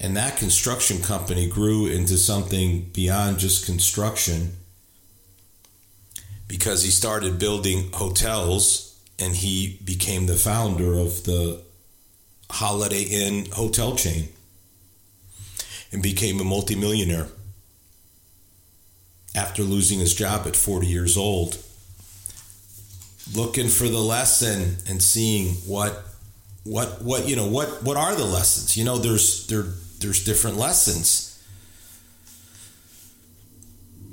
And 0.00 0.16
that 0.16 0.36
construction 0.36 1.02
company 1.02 1.48
grew 1.48 1.86
into 1.86 2.16
something 2.16 2.90
beyond 2.94 3.38
just 3.38 3.66
construction 3.66 4.52
because 6.46 6.84
he 6.84 6.90
started 6.90 7.38
building 7.38 7.90
hotels 7.92 8.87
and 9.18 9.36
he 9.36 9.78
became 9.84 10.26
the 10.26 10.36
founder 10.36 10.94
of 10.94 11.24
the 11.24 11.62
Holiday 12.50 13.02
Inn 13.02 13.46
hotel 13.52 13.96
chain 13.96 14.28
and 15.92 16.02
became 16.02 16.40
a 16.40 16.44
multimillionaire 16.44 17.28
after 19.34 19.62
losing 19.62 19.98
his 19.98 20.14
job 20.14 20.46
at 20.46 20.56
40 20.56 20.86
years 20.86 21.16
old. 21.16 21.58
Looking 23.34 23.68
for 23.68 23.88
the 23.88 23.98
lesson 23.98 24.76
and 24.88 25.02
seeing 25.02 25.54
what 25.66 26.04
what 26.64 27.02
what 27.02 27.28
you 27.28 27.36
know 27.36 27.46
what 27.46 27.82
what 27.82 27.96
are 27.96 28.14
the 28.14 28.24
lessons? 28.24 28.76
You 28.76 28.84
know 28.84 28.96
there's 28.96 29.46
there 29.48 29.66
there's 30.00 30.24
different 30.24 30.56
lessons 30.56 31.27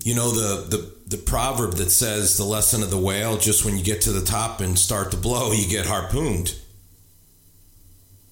you 0.05 0.13
know 0.13 0.29
the 0.29 0.77
the 0.77 0.95
the 1.07 1.17
proverb 1.17 1.73
that 1.73 1.89
says 1.89 2.37
the 2.37 2.43
lesson 2.45 2.83
of 2.83 2.91
the 2.91 2.97
whale 2.97 3.37
just 3.37 3.65
when 3.65 3.77
you 3.77 3.83
get 3.83 4.01
to 4.01 4.11
the 4.11 4.23
top 4.23 4.61
and 4.61 4.79
start 4.79 5.11
to 5.11 5.17
blow 5.17 5.51
you 5.51 5.67
get 5.67 5.85
harpooned 5.85 6.55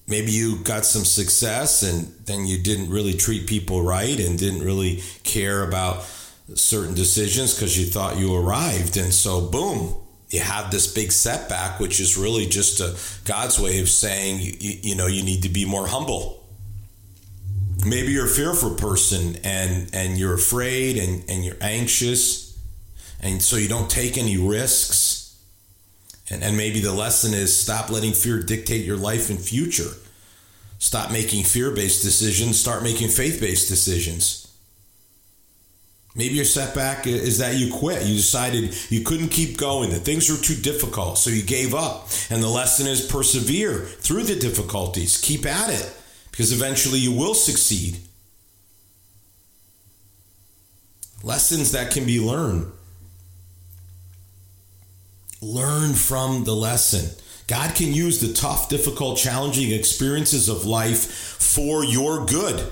maybe 0.07 0.31
you 0.31 0.57
got 0.63 0.86
some 0.86 1.03
success 1.03 1.81
and 1.81 2.13
then 2.25 2.45
you 2.45 2.62
didn't 2.62 2.89
really 2.89 3.13
treat 3.13 3.47
people 3.47 3.81
right 3.81 4.19
and 4.19 4.38
didn't 4.38 4.63
really 4.63 5.01
care 5.23 5.67
about 5.67 6.03
certain 6.53 6.93
decisions 6.93 7.55
because 7.55 7.77
you 7.77 7.86
thought 7.86 8.17
you 8.17 8.36
arrived 8.36 8.95
and 8.95 9.12
so 9.12 9.41
boom 9.41 9.95
you 10.29 10.39
have 10.39 10.71
this 10.71 10.91
big 10.91 11.12
setback, 11.12 11.79
which 11.79 11.99
is 11.99 12.17
really 12.17 12.47
just 12.47 12.79
a 12.79 12.97
God's 13.23 13.59
way 13.59 13.79
of 13.81 13.88
saying, 13.88 14.39
you, 14.41 14.79
you 14.81 14.95
know, 14.95 15.05
you 15.05 15.21
need 15.21 15.43
to 15.43 15.49
be 15.49 15.63
more 15.63 15.86
humble. 15.86 16.42
Maybe 17.86 18.13
you're 18.13 18.26
a 18.26 18.30
fearful 18.30 18.76
person 18.76 19.38
and, 19.43 19.89
and 19.93 20.17
you're 20.17 20.34
afraid 20.34 20.98
and, 20.98 21.24
and 21.30 21.43
you're 21.43 21.58
anxious, 21.60 22.58
and 23.22 23.41
so 23.41 23.58
you 23.58 23.67
don't 23.67 23.89
take 23.89 24.17
any 24.17 24.38
risks. 24.38 25.38
And, 26.30 26.43
and 26.43 26.56
maybe 26.56 26.80
the 26.80 26.93
lesson 26.93 27.34
is 27.34 27.58
stop 27.58 27.89
letting 27.89 28.13
fear 28.13 28.41
dictate 28.41 28.86
your 28.86 28.98
life 28.98 29.30
and 29.30 29.39
future. 29.39 29.91
Stop 30.80 31.12
making 31.12 31.43
fear 31.43 31.72
based 31.72 32.04
decisions, 32.04 32.60
start 32.60 32.84
making 32.84 33.10
faith 33.10 33.41
based 33.41 33.67
decisions. 33.67 34.39
Maybe 36.15 36.36
your 36.36 36.46
setback 36.46 37.08
is 37.08 37.39
that 37.39 37.56
you 37.56 37.74
quit. 37.74 38.06
You 38.06 38.13
decided 38.13 38.76
you 38.91 39.02
couldn't 39.02 39.30
keep 39.30 39.58
going, 39.58 39.89
that 39.89 40.02
things 40.02 40.30
were 40.30 40.38
too 40.38 40.54
difficult, 40.54 41.17
so 41.17 41.32
you 41.32 41.41
gave 41.41 41.74
up. 41.74 42.08
And 42.30 42.41
the 42.41 42.50
lesson 42.50 42.86
is 42.86 43.06
persevere 43.06 43.80
through 43.80 44.24
the 44.24 44.36
difficulties. 44.36 45.19
Keep 45.19 45.48
at 45.48 45.72
it 45.72 45.91
because 46.34 46.52
eventually 46.52 46.98
you 46.98 47.12
will 47.12 47.36
succeed. 47.36 48.00
Lessons 51.22 51.74
that 51.74 51.91
can 51.91 52.08
be 52.08 52.19
learned. 52.19 52.72
Learn 55.43 55.93
from 55.93 56.43
the 56.43 56.56
lesson. 56.56 57.15
God 57.46 57.76
can 57.76 57.93
use 57.93 58.19
the 58.19 58.34
tough, 58.34 58.67
difficult, 58.67 59.19
challenging 59.19 59.72
experiences 59.72 60.50
of 60.50 60.65
life 60.65 61.06
for 61.06 61.86
your 61.86 62.26
good 62.26 62.67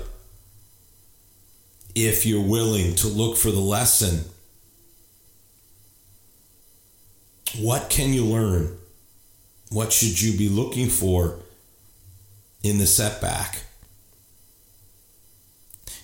if 1.94 2.26
you're 2.26 2.42
willing 2.42 2.96
to 2.96 3.06
look 3.06 3.36
for 3.36 3.52
the 3.52 3.60
lesson. 3.60 4.24
What 7.60 7.90
can 7.90 8.12
you 8.12 8.24
learn? 8.24 8.76
What 9.70 9.92
should 9.92 10.20
you 10.20 10.36
be 10.36 10.48
looking 10.48 10.88
for 10.88 11.38
in 12.62 12.78
the 12.78 12.86
setback? 12.86 13.60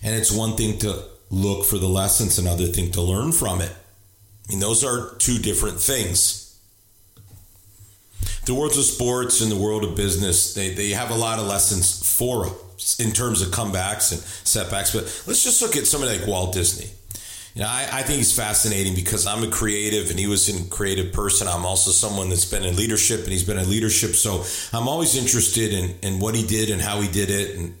And 0.03 0.15
it's 0.15 0.31
one 0.31 0.55
thing 0.55 0.79
to 0.79 1.03
look 1.29 1.65
for 1.65 1.77
the 1.77 1.87
lessons, 1.87 2.39
another 2.39 2.67
thing 2.67 2.91
to 2.91 3.01
learn 3.01 3.31
from 3.31 3.61
it. 3.61 3.71
I 4.47 4.51
mean, 4.51 4.59
those 4.59 4.83
are 4.83 5.15
two 5.17 5.37
different 5.37 5.79
things. 5.79 6.45
The 8.45 8.55
world 8.55 8.71
of 8.71 8.83
sports 8.83 9.41
and 9.41 9.51
the 9.51 9.57
world 9.57 9.83
of 9.83 9.95
business, 9.95 10.53
they, 10.53 10.73
they 10.73 10.89
have 10.89 11.11
a 11.11 11.15
lot 11.15 11.37
of 11.39 11.45
lessons 11.45 12.17
for 12.17 12.47
us 12.47 12.99
in 12.99 13.11
terms 13.11 13.41
of 13.41 13.49
comebacks 13.49 14.11
and 14.11 14.21
setbacks. 14.21 14.93
But 14.93 15.03
let's 15.27 15.43
just 15.43 15.61
look 15.61 15.75
at 15.75 15.85
somebody 15.85 16.17
like 16.17 16.27
Walt 16.27 16.53
Disney. 16.53 16.89
You 17.55 17.61
know, 17.63 17.67
I, 17.67 17.87
I, 17.91 18.01
think 18.03 18.17
he's 18.17 18.35
fascinating 18.35 18.93
because 18.93 19.25
I'm 19.25 19.43
a 19.43 19.49
creative 19.49 20.11
and 20.11 20.19
he 20.19 20.27
was 20.27 20.47
a 20.49 20.69
creative 20.69 21.11
person. 21.11 21.47
I'm 21.47 21.65
also 21.65 21.89
someone 21.89 22.29
that's 22.29 22.45
been 22.45 22.63
in 22.63 22.75
leadership 22.75 23.21
and 23.21 23.29
he's 23.29 23.43
been 23.43 23.57
in 23.57 23.69
leadership. 23.69 24.11
So 24.11 24.43
I'm 24.71 24.87
always 24.87 25.15
interested 25.15 25.73
in, 25.73 25.95
in 26.03 26.19
what 26.19 26.35
he 26.35 26.45
did 26.45 26.69
and 26.69 26.79
how 26.79 27.01
he 27.01 27.07
did 27.07 27.31
it. 27.31 27.57
And 27.57 27.75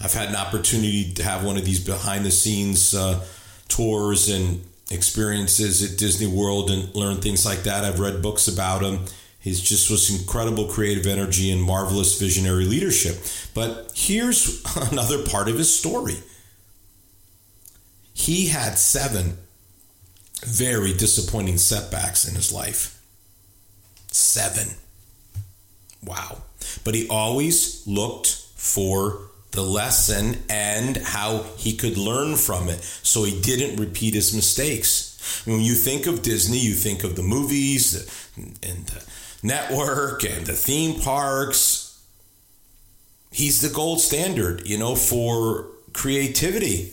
I've 0.00 0.14
had 0.14 0.30
an 0.30 0.36
opportunity 0.36 1.12
to 1.12 1.22
have 1.22 1.44
one 1.44 1.58
of 1.58 1.64
these 1.64 1.84
behind 1.84 2.24
the 2.24 2.30
scenes 2.30 2.94
uh, 2.94 3.22
tours 3.68 4.30
and 4.30 4.64
experiences 4.90 5.82
at 5.92 5.98
Disney 5.98 6.26
World 6.26 6.70
and 6.70 6.94
learn 6.94 7.16
things 7.16 7.44
like 7.44 7.64
that. 7.64 7.84
I've 7.84 8.00
read 8.00 8.22
books 8.22 8.48
about 8.48 8.82
him. 8.82 9.00
He's 9.40 9.60
just 9.60 9.90
was 9.90 10.08
incredible 10.10 10.66
creative 10.68 11.06
energy 11.06 11.50
and 11.50 11.62
marvelous 11.62 12.18
visionary 12.18 12.64
leadership. 12.64 13.16
But 13.54 13.92
here's 13.94 14.62
another 14.90 15.24
part 15.26 15.48
of 15.48 15.58
his 15.58 15.76
story. 15.76 16.16
He 18.14 18.48
had 18.48 18.78
seven 18.78 19.38
very 20.44 20.92
disappointing 20.92 21.58
setbacks 21.58 22.26
in 22.26 22.34
his 22.34 22.52
life. 22.52 23.00
Seven. 24.08 24.74
Wow. 26.04 26.42
But 26.84 26.94
he 26.94 27.08
always 27.08 27.86
looked 27.86 28.28
for 28.56 29.30
the 29.52 29.62
lesson 29.62 30.42
and 30.48 30.96
how 30.96 31.44
he 31.56 31.76
could 31.76 31.98
learn 31.98 32.36
from 32.36 32.68
it 32.68 32.82
so 32.82 33.24
he 33.24 33.40
didn't 33.40 33.78
repeat 33.78 34.14
his 34.14 34.34
mistakes. 34.34 35.42
When 35.44 35.60
you 35.60 35.74
think 35.74 36.06
of 36.06 36.22
Disney, 36.22 36.58
you 36.58 36.74
think 36.74 37.04
of 37.04 37.16
the 37.16 37.22
movies 37.22 37.94
and 38.36 38.86
the 38.86 39.04
network 39.42 40.24
and 40.24 40.46
the 40.46 40.54
theme 40.54 41.00
parks. 41.00 42.02
He's 43.30 43.60
the 43.60 43.72
gold 43.72 44.00
standard, 44.00 44.66
you 44.66 44.78
know, 44.78 44.94
for 44.94 45.66
creativity. 45.92 46.92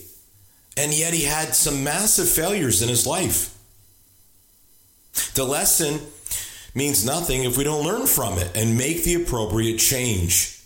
And 0.76 0.94
yet 0.94 1.12
he 1.12 1.24
had 1.24 1.54
some 1.54 1.84
massive 1.84 2.28
failures 2.28 2.82
in 2.82 2.88
his 2.88 3.06
life. 3.06 3.56
The 5.34 5.44
lesson 5.44 6.00
means 6.74 7.04
nothing 7.04 7.44
if 7.44 7.56
we 7.56 7.64
don't 7.64 7.84
learn 7.84 8.06
from 8.06 8.38
it 8.38 8.56
and 8.56 8.78
make 8.78 9.04
the 9.04 9.14
appropriate 9.14 9.78
change. 9.78 10.60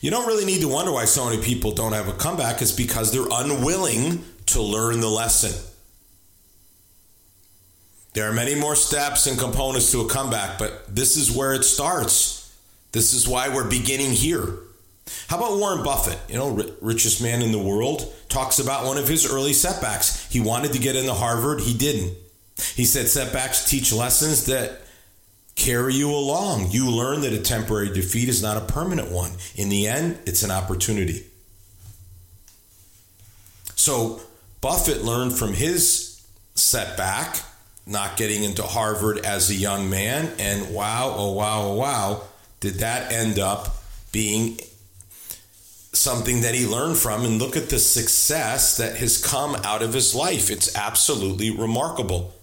You 0.00 0.10
don't 0.10 0.26
really 0.26 0.46
need 0.46 0.62
to 0.62 0.68
wonder 0.68 0.92
why 0.92 1.04
so 1.04 1.28
many 1.28 1.42
people 1.42 1.72
don't 1.72 1.92
have 1.92 2.08
a 2.08 2.14
comeback. 2.14 2.62
It's 2.62 2.72
because 2.72 3.12
they're 3.12 3.28
unwilling 3.30 4.24
to 4.46 4.62
learn 4.62 5.00
the 5.00 5.08
lesson. 5.08 5.52
There 8.14 8.28
are 8.28 8.32
many 8.32 8.54
more 8.54 8.74
steps 8.74 9.26
and 9.26 9.38
components 9.38 9.92
to 9.92 10.00
a 10.00 10.08
comeback, 10.08 10.58
but 10.58 10.94
this 10.94 11.16
is 11.16 11.30
where 11.30 11.52
it 11.52 11.64
starts. 11.64 12.52
This 12.92 13.12
is 13.12 13.28
why 13.28 13.50
we're 13.50 13.68
beginning 13.68 14.10
here. 14.10 14.58
How 15.28 15.36
about 15.36 15.58
Warren 15.58 15.82
Buffett, 15.82 16.18
you 16.28 16.36
know, 16.36 16.62
richest 16.80 17.22
man 17.22 17.42
in 17.42 17.52
the 17.52 17.58
world, 17.58 18.12
talks 18.28 18.58
about 18.58 18.84
one 18.84 18.98
of 18.98 19.08
his 19.08 19.30
early 19.30 19.52
setbacks. 19.52 20.30
He 20.30 20.40
wanted 20.40 20.72
to 20.72 20.78
get 20.78 20.96
into 20.96 21.14
Harvard, 21.14 21.60
he 21.60 21.76
didn't. 21.76 22.16
He 22.74 22.84
said 22.84 23.08
setbacks 23.08 23.68
teach 23.68 23.92
lessons 23.92 24.46
that 24.46 24.80
carry 25.54 25.94
you 25.94 26.10
along. 26.10 26.70
You 26.70 26.90
learn 26.90 27.22
that 27.22 27.32
a 27.32 27.40
temporary 27.40 27.92
defeat 27.92 28.28
is 28.28 28.42
not 28.42 28.56
a 28.56 28.72
permanent 28.72 29.10
one. 29.10 29.32
In 29.56 29.68
the 29.68 29.86
end, 29.86 30.18
it's 30.26 30.42
an 30.42 30.50
opportunity. 30.50 31.24
So, 33.74 34.20
Buffett 34.60 35.04
learned 35.04 35.32
from 35.32 35.54
his 35.54 36.22
setback 36.54 37.42
not 37.86 38.16
getting 38.16 38.44
into 38.44 38.62
Harvard 38.62 39.18
as 39.18 39.50
a 39.50 39.54
young 39.54 39.90
man. 39.90 40.30
And 40.38 40.74
wow, 40.74 41.14
oh 41.16 41.32
wow, 41.32 41.62
oh 41.62 41.74
wow, 41.74 42.22
did 42.60 42.74
that 42.74 43.12
end 43.12 43.38
up 43.38 43.76
being 44.12 44.58
something 46.00 46.40
that 46.42 46.54
he 46.54 46.66
learned 46.66 46.96
from? 46.96 47.24
And 47.24 47.38
look 47.38 47.56
at 47.56 47.70
the 47.70 47.78
success 47.78 48.76
that 48.78 48.96
has 48.96 49.22
come 49.22 49.56
out 49.64 49.82
of 49.82 49.92
his 49.92 50.14
life. 50.14 50.50
It's 50.50 50.74
absolutely 50.76 51.50
remarkable. 51.50 52.34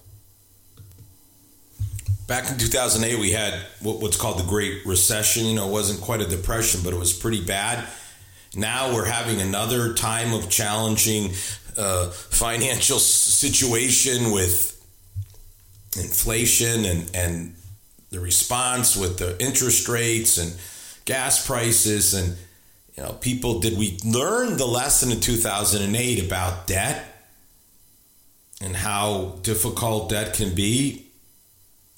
Back 2.27 2.51
in 2.51 2.57
2008, 2.57 3.19
we 3.19 3.31
had 3.31 3.53
what's 3.81 4.17
called 4.17 4.39
the 4.39 4.47
Great 4.47 4.85
Recession. 4.85 5.45
You 5.45 5.55
know, 5.55 5.69
it 5.69 5.71
wasn't 5.71 6.01
quite 6.01 6.21
a 6.21 6.27
depression, 6.27 6.81
but 6.83 6.93
it 6.93 6.99
was 6.99 7.13
pretty 7.13 7.43
bad. 7.43 7.87
Now 8.55 8.93
we're 8.93 9.05
having 9.05 9.39
another 9.39 9.93
time 9.93 10.33
of 10.33 10.49
challenging 10.49 11.31
uh, 11.77 12.09
financial 12.09 12.99
situation 12.99 14.31
with 14.31 14.73
inflation 15.95 16.85
and, 16.85 17.11
and 17.13 17.55
the 18.09 18.19
response 18.19 18.95
with 18.95 19.17
the 19.19 19.39
interest 19.41 19.87
rates 19.87 20.37
and 20.37 20.53
gas 21.05 21.45
prices 21.45 22.13
and 22.13 22.35
you 22.97 23.03
know 23.03 23.13
people 23.13 23.60
did 23.60 23.77
we 23.77 23.97
learn 24.03 24.57
the 24.57 24.65
lesson 24.65 25.12
in 25.12 25.19
2008 25.19 26.25
about 26.25 26.67
debt 26.67 27.05
and 28.60 28.75
how 28.75 29.38
difficult 29.43 30.10
debt 30.10 30.33
can 30.33 30.55
be? 30.55 31.03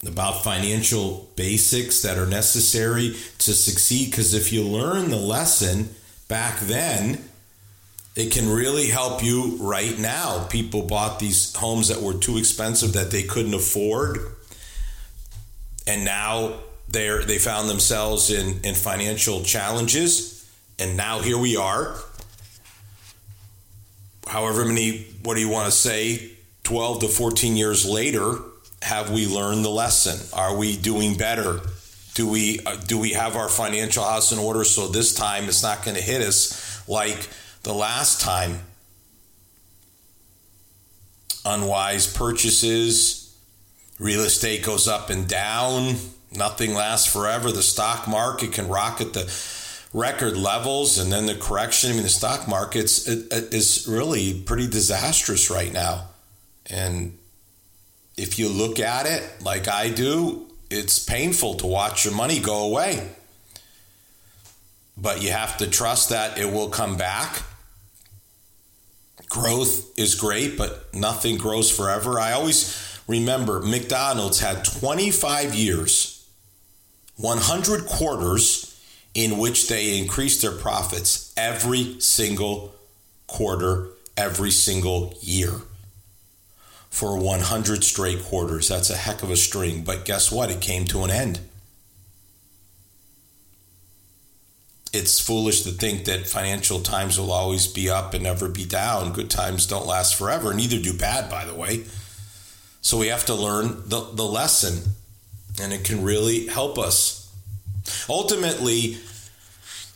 About 0.07 0.43
financial 0.43 1.29
basics 1.35 2.03
that 2.03 2.17
are 2.17 2.25
necessary 2.25 3.15
to 3.39 3.53
succeed? 3.53 4.12
Because 4.12 4.33
if 4.33 4.53
you 4.53 4.63
learn 4.63 5.09
the 5.09 5.17
lesson 5.17 5.89
back 6.29 6.59
then 6.59 7.29
it 8.19 8.31
can 8.33 8.49
really 8.49 8.88
help 8.88 9.23
you 9.23 9.57
right 9.62 9.97
now. 9.97 10.45
People 10.49 10.81
bought 10.81 11.19
these 11.19 11.55
homes 11.55 11.88
that 11.88 12.01
were 12.01 12.15
too 12.15 12.38
expensive 12.38 12.93
that 12.93 13.12
they 13.12 13.23
couldn't 13.23 13.53
afford, 13.53 14.19
and 15.88 16.03
now 16.03 16.55
they're 16.89 17.23
they 17.23 17.38
found 17.38 17.69
themselves 17.69 18.29
in 18.29 18.59
in 18.63 18.75
financial 18.75 19.41
challenges, 19.43 20.38
and 20.79 20.97
now 20.97 21.19
here 21.19 21.37
we 21.37 21.57
are. 21.57 21.95
However 24.27 24.65
many, 24.65 25.05
what 25.23 25.35
do 25.35 25.41
you 25.41 25.49
want 25.49 25.65
to 25.65 25.71
say? 25.71 26.31
Twelve 26.63 26.99
to 27.01 27.07
fourteen 27.07 27.57
years 27.57 27.85
later, 27.85 28.35
have 28.81 29.11
we 29.11 29.27
learned 29.27 29.65
the 29.65 29.69
lesson? 29.69 30.19
Are 30.37 30.55
we 30.55 30.77
doing 30.77 31.17
better? 31.17 31.61
Do 32.13 32.27
we 32.27 32.59
uh, 32.65 32.75
do 32.75 32.99
we 32.99 33.11
have 33.13 33.35
our 33.35 33.49
financial 33.49 34.03
house 34.03 34.31
in 34.31 34.39
order 34.39 34.63
so 34.63 34.87
this 34.87 35.13
time 35.13 35.45
it's 35.45 35.63
not 35.63 35.83
going 35.83 35.97
to 35.97 36.03
hit 36.03 36.21
us 36.21 36.87
like 36.87 37.27
the 37.63 37.73
last 37.73 38.21
time. 38.21 38.59
Unwise 41.45 42.11
purchases, 42.11 43.35
real 43.97 44.21
estate 44.21 44.63
goes 44.63 44.87
up 44.87 45.09
and 45.09 45.27
down, 45.27 45.95
nothing 46.35 46.73
lasts 46.73 47.11
forever. 47.11 47.51
The 47.51 47.63
stock 47.63 48.07
market 48.07 48.51
can 48.51 48.67
rocket 48.67 49.13
the 49.13 49.23
record 49.93 50.38
levels 50.38 50.97
and 50.97 51.12
then 51.12 51.25
the 51.25 51.36
correction. 51.36 51.91
I 51.91 51.93
mean, 51.93 52.04
the 52.04 52.10
stock 52.10 52.47
market's 52.47 53.08
it, 53.08 53.32
it 53.32 53.54
is 53.54 53.88
really 53.88 54.39
pretty 54.39 54.67
disastrous 54.67 55.49
right 55.49 55.71
now. 55.71 56.08
And 56.67 57.17
if 58.17 58.38
you 58.38 58.49
look 58.49 58.80
at 58.80 59.06
it 59.06 59.23
like 59.41 59.67
I 59.67 59.89
do, 59.89 60.47
it's 60.69 60.99
painful 60.99 61.56
to 61.56 61.67
watch 61.67 62.06
your 62.06 62.13
money 62.13 62.39
go 62.39 62.63
away. 62.63 63.10
But 64.95 65.23
you 65.23 65.32
have 65.32 65.58
to 65.58 65.67
trust 65.67 66.10
that 66.10 66.38
it 66.38 66.52
will 66.52 66.69
come 66.69 66.97
back 66.97 67.43
growth 69.30 69.97
is 69.97 70.15
great, 70.15 70.58
but 70.58 70.93
nothing 70.93 71.38
grows 71.38 71.71
forever. 71.71 72.19
I 72.19 72.34
always 72.34 73.02
remember 73.08 73.62
McDonald's 73.62 74.39
had 74.39 74.65
25 74.65 75.54
years, 75.54 76.28
100 77.15 77.86
quarters 77.86 78.68
in 79.19 79.38
which 79.38 79.67
they 79.67 79.97
increased 79.97 80.41
their 80.41 80.53
profits 80.53 81.34
every 81.36 81.99
single 81.99 82.73
quarter, 83.27 83.89
every 84.15 84.49
single 84.49 85.13
year 85.19 85.51
for 86.89 87.19
100 87.19 87.84
straight 87.84 88.23
quarters. 88.23 88.69
That's 88.69 88.89
a 88.89 88.95
heck 88.95 89.21
of 89.21 89.29
a 89.29 89.36
string. 89.36 89.84
But 89.84 90.05
guess 90.05 90.32
what? 90.32 90.49
It 90.49 90.62
came 90.62 90.86
to 90.86 91.03
an 91.03 91.12
end. 91.12 91.41
It's 94.93 95.19
foolish 95.19 95.63
to 95.63 95.71
think 95.71 96.05
that 96.05 96.25
financial 96.25 96.79
times 96.79 97.19
will 97.19 97.34
always 97.34 97.67
be 97.67 97.89
up 97.89 98.13
and 98.13 98.23
never 98.23 98.47
be 98.47 98.63
down. 98.63 99.12
Good 99.12 99.29
times 99.29 99.67
don't 99.67 99.86
last 99.86 100.15
forever, 100.15 100.53
neither 100.53 100.79
do 100.79 100.97
bad, 100.97 101.29
by 101.29 101.43
the 101.43 101.53
way. 101.53 101.84
So 102.79 102.97
we 102.97 103.08
have 103.08 103.25
to 103.25 103.36
learn 103.36 103.84
the, 103.86 103.99
the 104.13 104.23
lesson, 104.23 104.93
and 105.62 105.73
it 105.73 105.84
can 105.84 106.05
really 106.05 106.47
help 106.47 106.79
us. 106.79 107.18
Ultimately, 108.10 108.97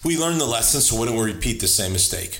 we 0.03 0.17
learn 0.17 0.37
the 0.37 0.45
lesson, 0.45 0.81
so 0.81 1.03
don't 1.05 1.17
we 1.17 1.31
repeat 1.31 1.59
the 1.61 1.67
same 1.67 1.93
mistake? 1.93 2.39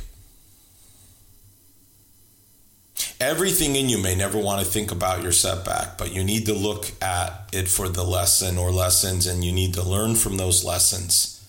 Everything 3.20 3.76
in 3.76 3.88
you 3.88 3.98
may 3.98 4.16
never 4.16 4.38
want 4.38 4.60
to 4.60 4.70
think 4.70 4.92
about 4.92 5.24
your 5.24 5.32
setback, 5.32 5.98
but 5.98 6.14
you 6.14 6.24
need 6.24 6.46
to 6.48 6.54
look 6.54 6.92
at 7.02 7.50
it 7.54 7.70
for 7.70 7.88
the 7.88 8.04
lesson 8.04 8.58
or 8.58 8.72
lessons, 8.72 9.26
and 9.28 9.44
you 9.44 9.52
need 9.52 9.74
to 9.76 9.88
learn 9.88 10.16
from 10.16 10.38
those 10.38 10.66
lessons. 10.66 11.48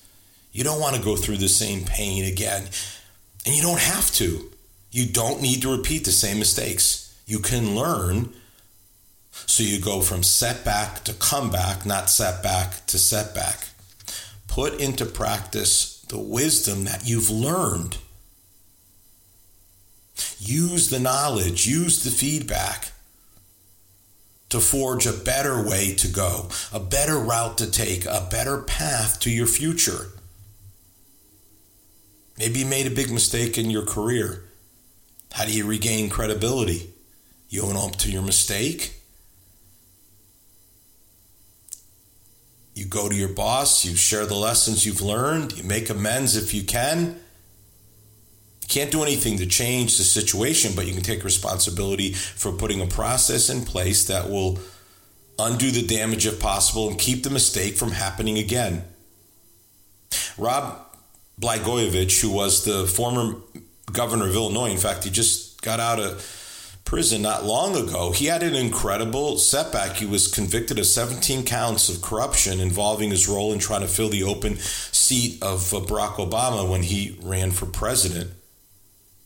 You 0.52 0.62
don't 0.62 0.80
want 0.80 0.94
to 0.94 1.02
go 1.02 1.16
through 1.16 1.38
the 1.38 1.48
same 1.48 1.84
pain 1.84 2.24
again, 2.24 2.68
and 3.44 3.54
you 3.54 3.62
don't 3.62 3.80
have 3.80 4.12
to. 4.12 4.50
You 4.92 5.06
don't 5.06 5.42
need 5.42 5.62
to 5.62 5.76
repeat 5.76 6.04
the 6.04 6.12
same 6.12 6.38
mistakes. 6.38 7.20
You 7.26 7.40
can 7.40 7.74
learn 7.74 8.32
so 9.32 9.64
you 9.64 9.80
go 9.80 10.00
from 10.00 10.22
setback 10.22 11.02
to 11.04 11.12
comeback, 11.12 11.84
not 11.84 12.08
setback 12.08 12.86
to 12.86 12.98
setback. 12.98 13.73
Put 14.54 14.80
into 14.80 15.04
practice 15.04 16.04
the 16.08 16.18
wisdom 16.18 16.84
that 16.84 17.08
you've 17.08 17.30
learned 17.30 17.98
Use 20.38 20.90
the 20.90 21.00
knowledge, 21.00 21.66
use 21.66 22.04
the 22.04 22.10
feedback 22.10 22.92
to 24.50 24.60
forge 24.60 25.06
a 25.06 25.12
better 25.12 25.66
way 25.66 25.94
to 25.94 26.06
go, 26.06 26.48
a 26.72 26.78
better 26.78 27.18
route 27.18 27.58
to 27.58 27.70
take, 27.70 28.04
a 28.04 28.28
better 28.30 28.58
path 28.58 29.18
to 29.20 29.30
your 29.30 29.46
future. 29.46 30.10
Maybe 32.38 32.60
you 32.60 32.66
made 32.66 32.86
a 32.86 32.94
big 32.94 33.10
mistake 33.10 33.56
in 33.56 33.70
your 33.70 33.84
career. 33.84 34.44
How 35.32 35.46
do 35.46 35.52
you 35.52 35.66
regain 35.66 36.10
credibility? 36.10 36.90
You 37.48 37.62
own 37.62 37.76
up 37.76 37.96
to 37.96 38.10
your 38.10 38.22
mistake. 38.22 39.00
Go 42.94 43.08
to 43.08 43.14
your 43.16 43.28
boss, 43.28 43.84
you 43.84 43.96
share 43.96 44.24
the 44.24 44.36
lessons 44.36 44.86
you've 44.86 45.00
learned, 45.00 45.58
you 45.58 45.64
make 45.64 45.90
amends 45.90 46.36
if 46.36 46.54
you 46.54 46.62
can, 46.62 47.18
You 48.62 48.68
can't 48.68 48.92
do 48.92 49.02
anything 49.02 49.38
to 49.38 49.46
change 49.46 49.98
the 49.98 50.04
situation, 50.04 50.74
but 50.76 50.86
you 50.86 50.94
can 50.94 51.02
take 51.02 51.24
responsibility 51.24 52.12
for 52.12 52.52
putting 52.52 52.80
a 52.80 52.86
process 52.86 53.50
in 53.50 53.64
place 53.64 54.06
that 54.06 54.30
will 54.30 54.60
undo 55.40 55.72
the 55.72 55.84
damage 55.84 56.24
if 56.24 56.38
possible 56.38 56.88
and 56.88 56.96
keep 56.96 57.24
the 57.24 57.30
mistake 57.30 57.76
from 57.76 57.90
happening 57.90 58.38
again. 58.38 58.84
Rod 60.38 60.78
Blagojevich, 61.40 62.20
who 62.20 62.30
was 62.30 62.64
the 62.64 62.86
former 62.86 63.34
governor 63.92 64.28
of 64.28 64.36
Illinois, 64.36 64.70
in 64.70 64.78
fact, 64.78 65.02
he 65.02 65.10
just 65.10 65.62
got 65.62 65.80
out 65.80 65.98
of 65.98 66.22
prison 66.84 67.22
not 67.22 67.44
long 67.44 67.76
ago. 67.76 68.12
He 68.12 68.26
had 68.26 68.42
an 68.42 68.54
incredible 68.54 69.38
setback. 69.38 69.96
He 69.96 70.06
was 70.06 70.28
convicted 70.28 70.78
of 70.78 70.86
17 70.86 71.44
counts 71.44 71.88
of 71.88 72.02
corruption 72.02 72.60
involving 72.60 73.10
his 73.10 73.28
role 73.28 73.52
in 73.52 73.58
trying 73.58 73.80
to 73.80 73.88
fill 73.88 74.10
the 74.10 74.22
open 74.22 74.56
seat 74.58 75.42
of 75.42 75.72
uh, 75.72 75.80
Barack 75.80 76.16
Obama 76.16 76.68
when 76.68 76.82
he 76.82 77.18
ran 77.22 77.50
for 77.50 77.66
president. 77.66 78.32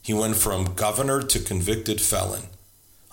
He 0.02 0.14
went 0.14 0.36
from 0.36 0.74
governor 0.74 1.22
to 1.22 1.40
convicted 1.40 2.00
felon. 2.00 2.44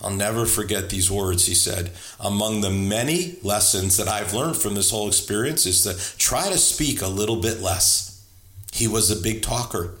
I'll 0.00 0.10
never 0.10 0.46
forget 0.46 0.90
these 0.90 1.10
words. 1.10 1.46
He 1.46 1.54
said, 1.54 1.90
Among 2.20 2.60
the 2.60 2.70
many 2.70 3.36
lessons 3.42 3.96
that 3.96 4.08
I've 4.08 4.34
learned 4.34 4.56
from 4.56 4.74
this 4.74 4.90
whole 4.90 5.08
experience 5.08 5.66
is 5.66 5.82
to 5.82 6.18
try 6.18 6.48
to 6.50 6.58
speak 6.58 7.02
a 7.02 7.08
little 7.08 7.36
bit 7.36 7.60
less. 7.60 8.24
He 8.72 8.86
was 8.86 9.10
a 9.10 9.22
big 9.22 9.42
talker 9.42 9.94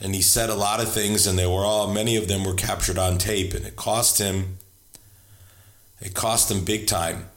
and 0.00 0.14
he 0.14 0.22
said 0.22 0.50
a 0.50 0.54
lot 0.54 0.80
of 0.80 0.92
things, 0.92 1.26
and 1.26 1.38
they 1.38 1.46
were 1.46 1.64
all, 1.64 1.92
many 1.92 2.16
of 2.16 2.28
them 2.28 2.44
were 2.44 2.54
captured 2.54 2.98
on 2.98 3.18
tape, 3.18 3.54
and 3.54 3.64
it 3.64 3.76
cost 3.76 4.18
him, 4.18 4.58
it 6.00 6.14
cost 6.14 6.50
him 6.50 6.64
big 6.64 6.86
time. 6.86 7.28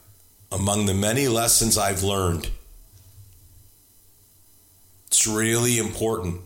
Among 0.52 0.86
the 0.86 0.94
many 0.94 1.28
lessons 1.28 1.78
I've 1.78 2.02
learned, 2.02 2.50
it's 5.06 5.26
really 5.26 5.78
important 5.78 6.40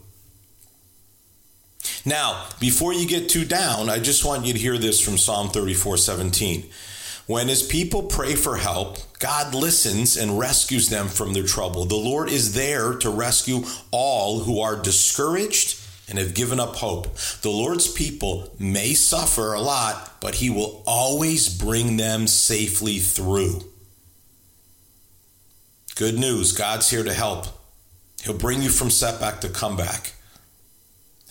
now, 2.05 2.47
before 2.61 2.93
you 2.93 3.07
get 3.07 3.29
too 3.31 3.45
down, 3.45 3.89
I 3.89 3.99
just 3.99 4.25
want 4.25 4.45
you 4.45 4.53
to 4.53 4.59
hear 4.59 4.77
this 4.77 5.01
from 5.01 5.17
Psalm 5.17 5.49
34 5.49 5.97
17. 5.97 6.69
When 7.27 7.49
his 7.49 7.63
people 7.63 8.03
pray 8.03 8.35
for 8.35 8.59
help, 8.59 8.99
God 9.19 9.55
listens 9.55 10.19
and 10.19 10.39
rescues 10.39 10.91
them 10.91 11.09
from 11.09 11.33
their 11.33 11.47
trouble. 11.47 11.87
The 11.87 11.97
Lord 11.97 12.29
is 12.29 12.53
there 12.53 12.95
to 12.97 13.09
rescue 13.09 13.65
all 13.91 14.41
who 14.41 14.61
are 14.61 14.77
discouraged 14.77 15.81
and 16.09 16.19
have 16.19 16.35
given 16.35 16.61
up 16.61 16.77
hope. 16.77 17.17
The 17.43 17.51
Lord's 17.51 17.91
people 17.91 18.55
may 18.59 18.95
suffer 18.95 19.53
a 19.53 19.61
lot, 19.61 20.21
but 20.21 20.37
he 20.37 20.51
will 20.51 20.83
always 20.87 21.49
bring 21.49 21.97
them 21.97 22.27
safely 22.27 22.99
through. 22.99 23.63
Good 25.97 26.19
news 26.19 26.53
God's 26.53 26.91
here 26.91 27.05
to 27.05 27.15
help. 27.15 27.47
He'll 28.23 28.37
bring 28.37 28.63
you 28.63 28.71
from 28.71 28.91
setback 28.91 29.41
to 29.43 29.49
comeback 29.49 30.15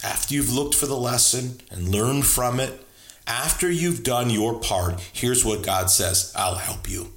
after 0.03 0.33
you've 0.33 0.53
looked 0.53 0.75
for 0.75 0.85
the 0.85 0.97
lesson 0.97 1.61
and 1.71 1.89
learned 1.89 2.25
from 2.25 2.59
it, 2.59 2.85
after 3.25 3.71
you've 3.71 4.03
done 4.03 4.29
your 4.29 4.59
part, 4.59 4.99
here's 5.13 5.45
what 5.45 5.63
God 5.63 5.89
says 5.89 6.33
I'll 6.35 6.55
help 6.55 6.89
you. 6.89 7.13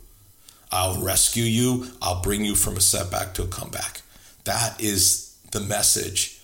I'll 0.70 1.02
rescue 1.02 1.44
you. 1.44 1.88
I'll 2.00 2.22
bring 2.22 2.44
you 2.44 2.54
from 2.54 2.76
a 2.76 2.80
setback 2.80 3.34
to 3.34 3.42
a 3.42 3.48
comeback. 3.48 4.02
That 4.44 4.80
is 4.80 5.36
the 5.50 5.60
message. 5.60 6.35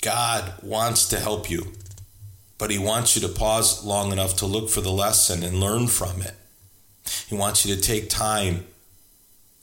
God 0.00 0.52
wants 0.62 1.08
to 1.08 1.18
help 1.18 1.50
you, 1.50 1.72
but 2.58 2.70
He 2.70 2.78
wants 2.78 3.16
you 3.16 3.22
to 3.22 3.28
pause 3.28 3.84
long 3.84 4.12
enough 4.12 4.36
to 4.36 4.46
look 4.46 4.70
for 4.70 4.80
the 4.80 4.92
lesson 4.92 5.42
and 5.42 5.60
learn 5.60 5.86
from 5.86 6.22
it. 6.22 6.34
He 7.28 7.34
wants 7.34 7.64
you 7.64 7.74
to 7.74 7.80
take 7.80 8.08
time 8.08 8.66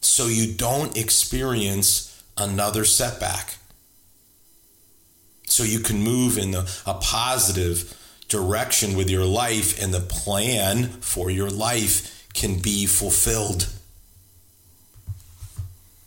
so 0.01 0.27
you 0.27 0.53
don't 0.53 0.97
experience 0.97 2.23
another 2.37 2.85
setback. 2.85 3.57
So 5.47 5.63
you 5.63 5.79
can 5.79 6.01
move 6.01 6.37
in 6.37 6.51
the, 6.51 6.69
a 6.85 6.95
positive 6.95 7.97
direction 8.27 8.97
with 8.97 9.09
your 9.09 9.25
life, 9.25 9.81
and 9.81 9.93
the 9.93 9.99
plan 9.99 10.85
for 11.01 11.29
your 11.29 11.49
life 11.49 12.27
can 12.33 12.59
be 12.59 12.85
fulfilled. 12.87 13.71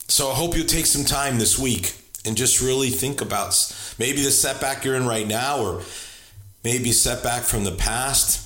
So 0.09 0.31
I 0.31 0.35
hope 0.35 0.57
you 0.57 0.65
take 0.65 0.87
some 0.87 1.05
time 1.05 1.39
this 1.39 1.59
week 1.59 1.95
and 2.25 2.37
just 2.37 2.61
really 2.61 2.91
think 2.91 3.21
about 3.21 3.55
maybe 3.99 4.23
the 4.23 4.31
setback 4.31 4.85
you're 4.85 4.95
in 4.95 5.07
right 5.07 5.27
now, 5.27 5.59
or 5.59 5.83
maybe 6.65 6.93
setback 6.93 7.43
from 7.43 7.65
the 7.65 7.73
past. 7.73 8.43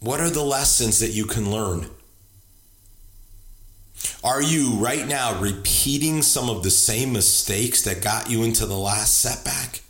What 0.00 0.20
are 0.20 0.30
the 0.30 0.44
lessons 0.44 1.00
that 1.00 1.10
you 1.10 1.24
can 1.24 1.50
learn? 1.50 1.88
Are 4.22 4.42
you 4.42 4.74
right 4.74 5.06
now 5.06 5.40
repeating 5.40 6.22
some 6.22 6.48
of 6.48 6.62
the 6.62 6.70
same 6.70 7.12
mistakes 7.12 7.82
that 7.82 8.02
got 8.02 8.30
you 8.30 8.44
into 8.44 8.66
the 8.66 8.76
last 8.76 9.18
setback? 9.18 9.80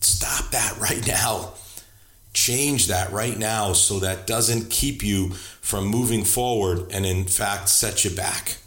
Stop 0.00 0.50
that 0.52 0.76
right 0.78 1.06
now. 1.06 1.54
Change 2.32 2.86
that 2.86 3.10
right 3.10 3.36
now 3.36 3.72
so 3.72 3.98
that 3.98 4.26
doesn't 4.26 4.70
keep 4.70 5.02
you 5.02 5.30
from 5.60 5.86
moving 5.86 6.24
forward 6.24 6.86
and, 6.92 7.04
in 7.04 7.24
fact, 7.24 7.68
set 7.68 8.04
you 8.04 8.10
back. 8.10 8.58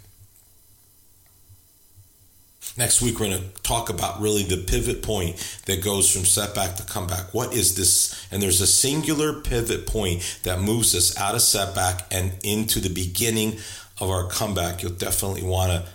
Next 2.76 3.04
week, 3.04 3.20
we're 3.20 3.28
going 3.28 3.40
to 3.40 3.62
talk 3.62 3.90
about 3.92 4.20
really 4.20 4.42
the 4.42 4.58
pivot 4.58 5.04
point 5.04 5.36
that 5.68 5.84
goes 5.84 6.12
from 6.12 6.26
setback 6.26 6.76
to 6.78 6.84
comeback. 6.84 7.32
What 7.32 7.54
is 7.54 7.76
this? 7.76 8.28
And 8.32 8.42
there's 8.42 8.62
a 8.62 8.68
singular 8.68 9.42
pivot 9.42 9.86
point 9.86 10.40
that 10.42 10.60
moves 10.60 10.96
us 10.96 11.16
out 11.16 11.36
of 11.36 11.42
setback 11.44 12.08
and 12.10 12.34
into 12.44 12.80
the 12.80 12.90
beginning 12.90 13.60
of 14.00 14.10
our 14.10 14.28
comeback, 14.28 14.82
you'll 14.82 14.92
definitely 14.94 15.44
want 15.44 15.72
to 15.72 15.88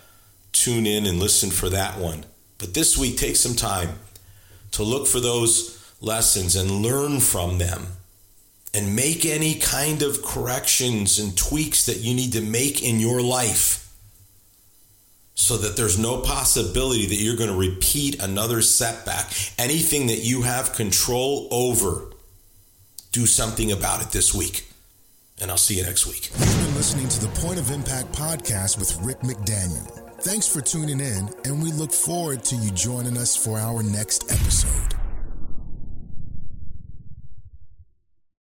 tune 0.53 0.87
in 0.87 1.05
and 1.05 1.19
listen 1.19 1.51
for 1.51 1.69
that 1.69 1.99
one. 1.99 2.25
But 2.59 2.75
this 2.75 2.97
week, 2.97 3.17
take 3.17 3.35
some 3.35 3.57
time 3.57 3.99
to 4.73 4.85
look 4.85 5.09
for 5.09 5.19
those 5.19 5.93
lessons 6.01 6.55
and 6.55 6.71
learn 6.71 7.19
from 7.19 7.59
them 7.59 7.89
and 8.73 8.95
make 8.95 9.25
any 9.25 9.55
kind 9.57 10.03
of 10.03 10.23
corrections 10.23 11.19
and 11.19 11.37
tweaks 11.37 11.87
that 11.87 11.99
you 11.99 12.15
need 12.15 12.33
to 12.35 12.41
make 12.41 12.85
in 12.85 13.01
your 13.01 13.21
life 13.21 13.88
so 15.39 15.57
that 15.57 15.77
there's 15.77 15.99
no 15.99 16.21
possibility 16.21 17.07
that 17.07 17.15
you're 17.15 17.37
going 17.37 17.51
to 17.51 17.57
repeat 17.57 18.21
another 18.21 18.61
setback. 18.61 19.33
Anything 19.57 20.09
that 20.09 20.19
you 20.19 20.43
have 20.43 20.73
control 20.75 21.47
over, 21.51 22.11
do 23.13 23.25
something 23.25 23.71
about 23.71 24.03
it 24.03 24.11
this 24.11 24.35
week 24.35 24.69
and 25.41 25.51
I'll 25.51 25.57
see 25.57 25.77
you 25.77 25.85
next 25.85 26.07
week. 26.07 26.31
You've 26.39 26.65
been 26.67 26.75
listening 26.75 27.09
to 27.09 27.21
the 27.21 27.29
Point 27.41 27.59
of 27.59 27.71
Impact 27.71 28.13
podcast 28.13 28.79
with 28.79 28.97
Rick 29.03 29.21
McDaniel. 29.21 29.87
Thanks 30.23 30.49
for 30.49 30.61
tuning 30.61 31.01
in, 31.01 31.31
and 31.45 31.63
we 31.63 31.71
look 31.73 31.93
forward 31.93 32.45
to 32.45 32.57
you 32.57 32.71
joining 32.73 33.17
us 33.17 33.37
for 33.37 33.59
our 33.59 33.83
next 33.83 34.25
episode. 34.33 34.98